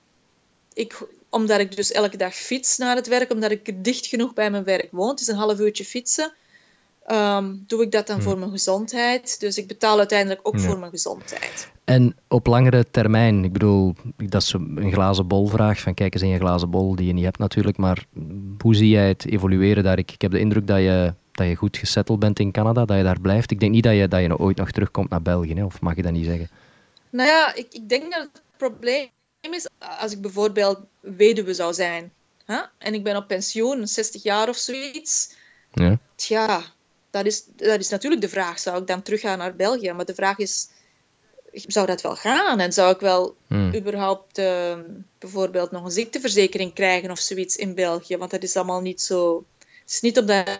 [0.73, 4.51] ik, omdat ik dus elke dag fiets naar het werk, omdat ik dicht genoeg bij
[4.51, 6.33] mijn werk woon, het is een half uurtje fietsen,
[7.07, 8.25] um, doe ik dat dan hmm.
[8.25, 9.39] voor mijn gezondheid.
[9.39, 11.71] Dus ik betaal uiteindelijk ook voor mijn gezondheid.
[11.83, 16.23] En op langere termijn, ik bedoel, dat is een glazen bol vraag, van kijk eens
[16.23, 18.05] in je glazen bol die je niet hebt natuurlijk, maar
[18.59, 19.97] hoe zie jij het evolueren daar?
[19.97, 22.97] Ik, ik heb de indruk dat je, dat je goed gesetteld bent in Canada, dat
[22.97, 23.51] je daar blijft.
[23.51, 25.63] Ik denk niet dat je, dat je ooit nog terugkomt naar België, hè?
[25.63, 26.49] of mag je dat niet zeggen?
[27.09, 29.09] Nou ja, ik, ik denk dat het probleem
[29.41, 29.67] is
[29.99, 32.11] als ik bijvoorbeeld weduwe zou zijn
[32.45, 32.61] hè?
[32.77, 35.33] en ik ben op pensioen, 60 jaar of zoiets.
[35.73, 35.99] Ja.
[36.15, 36.61] Tja,
[37.09, 38.59] dat is, dat is natuurlijk de vraag.
[38.59, 39.91] Zou ik dan teruggaan naar België?
[39.91, 40.69] Maar de vraag is,
[41.51, 42.59] zou dat wel gaan?
[42.59, 43.75] En zou ik wel hmm.
[43.75, 44.79] überhaupt uh,
[45.17, 48.17] bijvoorbeeld nog een ziekteverzekering krijgen of zoiets in België?
[48.17, 49.45] Want dat is allemaal niet zo...
[49.59, 50.57] Het is niet omdat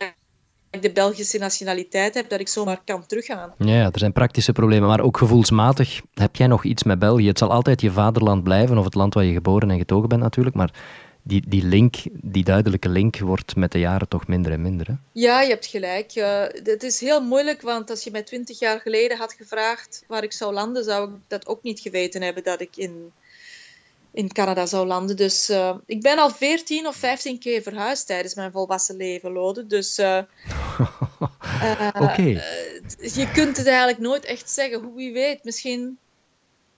[0.76, 3.54] ik de Belgische nationaliteit heb, dat ik zomaar kan teruggaan.
[3.58, 7.28] Ja, er zijn praktische problemen, maar ook gevoelsmatig heb jij nog iets met België.
[7.28, 10.22] Het zal altijd je vaderland blijven, of het land waar je geboren en getogen bent
[10.22, 10.72] natuurlijk, maar
[11.28, 14.88] die, die link, die duidelijke link, wordt met de jaren toch minder en minder.
[14.88, 14.94] Hè?
[15.12, 16.16] Ja, je hebt gelijk.
[16.16, 20.24] Uh, het is heel moeilijk, want als je mij twintig jaar geleden had gevraagd waar
[20.24, 23.12] ik zou landen, zou ik dat ook niet geweten hebben dat ik in
[24.16, 25.16] in Canada zou landen.
[25.16, 29.68] Dus uh, ik ben al 14 of 15 keer verhuisd tijdens mijn volwassen leven, Lode.
[29.68, 30.22] Dus uh,
[31.94, 32.42] okay.
[32.98, 34.82] je kunt het eigenlijk nooit echt zeggen.
[34.82, 35.98] Hoe wie weet, misschien,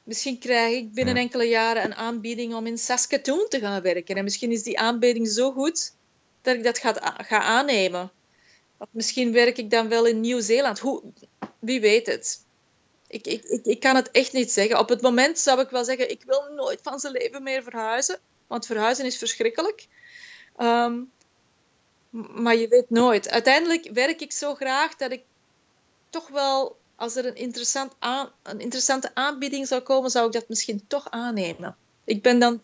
[0.03, 4.15] misschien krijg ik binnen enkele jaren een aanbieding om in Saskatoon te gaan werken.
[4.15, 5.93] En misschien is die aanbieding zo goed
[6.41, 8.11] dat ik dat ga, ga aannemen.
[8.77, 10.81] Of misschien werk ik dan wel in Nieuw-Zeeland.
[11.59, 12.45] Wie weet het.
[13.07, 14.79] Ik, ik, ik, ik kan het echt niet zeggen.
[14.79, 18.19] Op het moment zou ik wel zeggen, ik wil nooit van zijn leven meer verhuizen.
[18.47, 19.87] Want verhuizen is verschrikkelijk.
[20.57, 20.99] Ehm,
[22.41, 23.29] maar je weet nooit.
[23.29, 25.23] Uiteindelijk werk ik zo graag dat ik
[26.09, 27.95] toch wel, als er een, interessant
[28.43, 31.75] een interessante aanbieding zou komen, zou ik dat misschien toch aannemen.
[32.03, 32.61] Ik ben dan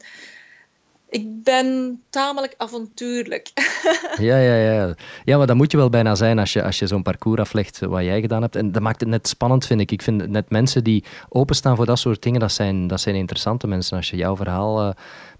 [1.13, 3.51] ik ben tamelijk avontuurlijk.
[4.29, 4.95] ja, ja, ja.
[5.23, 7.79] Ja, maar dat moet je wel bijna zijn als je, als je zo'n parcours aflegt
[7.79, 8.55] wat jij gedaan hebt.
[8.55, 9.91] En dat maakt het net spannend, vind ik.
[9.91, 13.67] Ik vind net mensen die openstaan voor dat soort dingen, dat zijn, dat zijn interessante
[13.67, 13.97] mensen.
[13.97, 14.89] Als je jouw verhaal uh,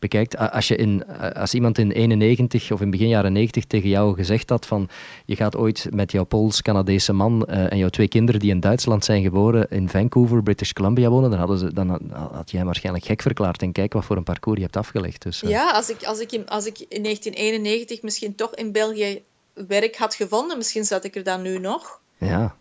[0.04, 0.38] bekijkt.
[0.38, 4.50] Als, je in, als iemand in 91 of in begin jaren 90 tegen jou gezegd
[4.50, 4.90] had van
[5.26, 9.06] je gaat ooit met jouw Pools-Canadese man uh, en jouw twee kinderen die in Duitsland
[9.06, 12.00] zijn geboren in Vancouver, British Columbia wonen, dan, hadden ze, dan
[12.32, 13.62] had jij waarschijnlijk gek verklaard.
[13.62, 15.22] En kijk wat voor een parcours je hebt afgelegd.
[15.22, 15.50] Dus, uh.
[15.50, 19.22] Ja, als ik, als, ik in, als ik in 1991 misschien toch in België
[19.54, 22.00] werk had gevonden, misschien zat ik er dan nu nog.
[22.18, 22.56] Ja.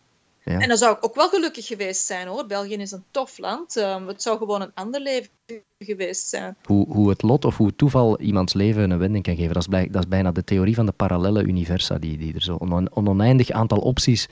[0.44, 0.58] Ja.
[0.58, 2.46] En dan zou ik ook wel gelukkig geweest zijn hoor.
[2.46, 3.76] België is een tof land.
[3.76, 5.30] Um, het zou gewoon een ander leven
[5.78, 6.56] geweest zijn.
[6.64, 9.66] Hoe, hoe het lot of hoe het toeval iemands leven een wending kan geven, dat
[9.68, 12.96] is, dat is bijna de theorie van de parallele universa, die, die er zo een
[12.96, 14.28] oneindig aantal opties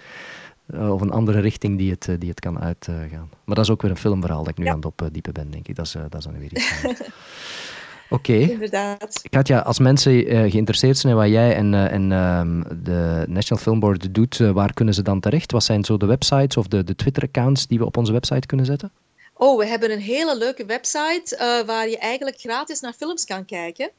[0.74, 3.30] uh, of een andere richting die het, uh, die het kan uitgaan.
[3.44, 5.68] maar dat is ook weer een filmverhaal dat ik nu aan het opdiepen ben, denk
[5.68, 5.76] ik.
[5.76, 6.82] Dat is, uh, dat is dan weer iets
[8.10, 8.32] Oké.
[8.32, 9.22] Inderdaad.
[9.30, 13.62] Katja, als mensen uh, geïnteresseerd zijn in wat jij en, uh, en uh, de National
[13.62, 15.52] Film Board doet, waar kunnen ze dan terecht?
[15.52, 18.66] Wat zijn zo de websites of de, de Twitter-accounts die we op onze website kunnen
[18.66, 18.92] zetten?
[19.34, 23.90] Oh, we hebben een hele leuke website waar je eigenlijk gratis naar films kan kijken.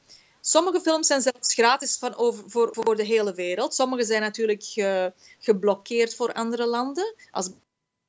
[0.41, 3.73] Sommige films zijn zelfs gratis van over, voor, voor de hele wereld.
[3.73, 7.13] Sommige zijn natuurlijk ge, geblokkeerd voor andere landen.
[7.31, 7.49] Als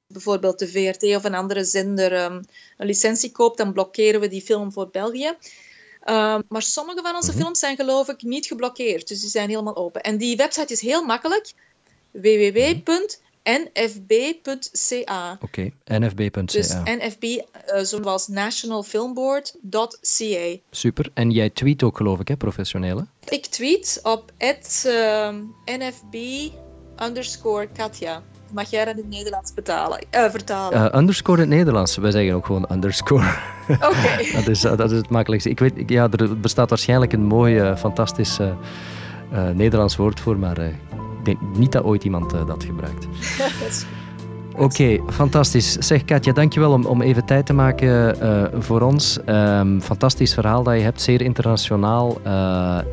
[0.07, 2.41] bijvoorbeeld de VRT of een andere zender um,
[2.77, 5.37] een licentie koopt, dan blokkeren we die film voor België.
[6.07, 7.41] Um, maar sommige van onze mhm.
[7.41, 10.03] films zijn geloof ik niet geblokkeerd, dus die zijn helemaal open.
[10.03, 11.53] En die website is heel makkelijk:
[12.11, 13.33] www.nfb.ca.
[15.33, 15.73] Oké, okay.
[15.99, 16.43] nfb.ca.
[16.43, 17.41] Dus nfb, uh,
[17.83, 20.57] zoals nationalfilmboard.ca.
[20.71, 21.11] Super.
[21.15, 23.07] En jij tweet ook geloof ik, hè, professionele?
[23.29, 25.29] Ik tweet op uh,
[25.65, 26.17] nfb
[27.03, 28.23] underscore Katja
[28.53, 30.79] mag jij dat in het Nederlands betalen, uh, vertalen?
[30.79, 31.97] Uh, underscore in het Nederlands.
[31.97, 33.35] Wij zeggen ook gewoon underscore.
[33.69, 34.33] Oké.
[34.37, 35.51] dat, is, dat is het makkelijkste.
[35.51, 38.39] Ik weet, ja, er bestaat waarschijnlijk een mooi, fantastisch
[39.55, 43.03] Nederlands woord voor, maar ik denk niet dat ooit iemand dat gebruikt.
[43.39, 44.12] dat is goed.
[44.57, 45.73] Oké, fantastisch.
[45.73, 49.19] Zeg Katja, dankjewel om, om even tijd te maken uh, voor ons.
[49.27, 52.19] Um, fantastisch verhaal dat je hebt, zeer internationaal.
[52.27, 52.33] Uh,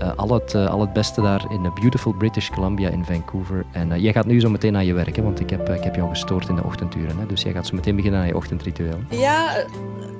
[0.02, 3.66] uh, al, het, al het beste daar in de beautiful British Columbia in Vancouver.
[3.72, 5.96] En jij gaat nu zo meteen naar je werk, hè, want ik heb, ik heb
[5.96, 7.20] jou gestoord in de ochtenduren.
[7.20, 8.98] Hè, dus jij gaat zo meteen beginnen aan je ochtendritueel.
[9.10, 9.66] Ja,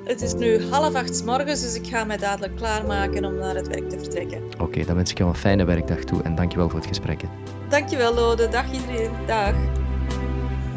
[0.04, 3.68] het is nu half acht morgens, dus ik ga mij dadelijk klaarmaken om naar het
[3.68, 4.42] werk te vertrekken.
[4.58, 7.20] Oké, dan wens ik jou een fijne werkdag toe en dankjewel voor het gesprek.
[7.68, 9.54] Dankjewel Lode, dag iedereen, dag.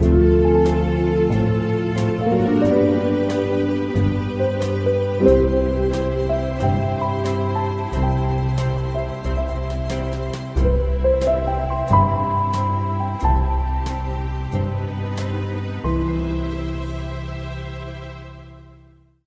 [0.04, 0.62] Música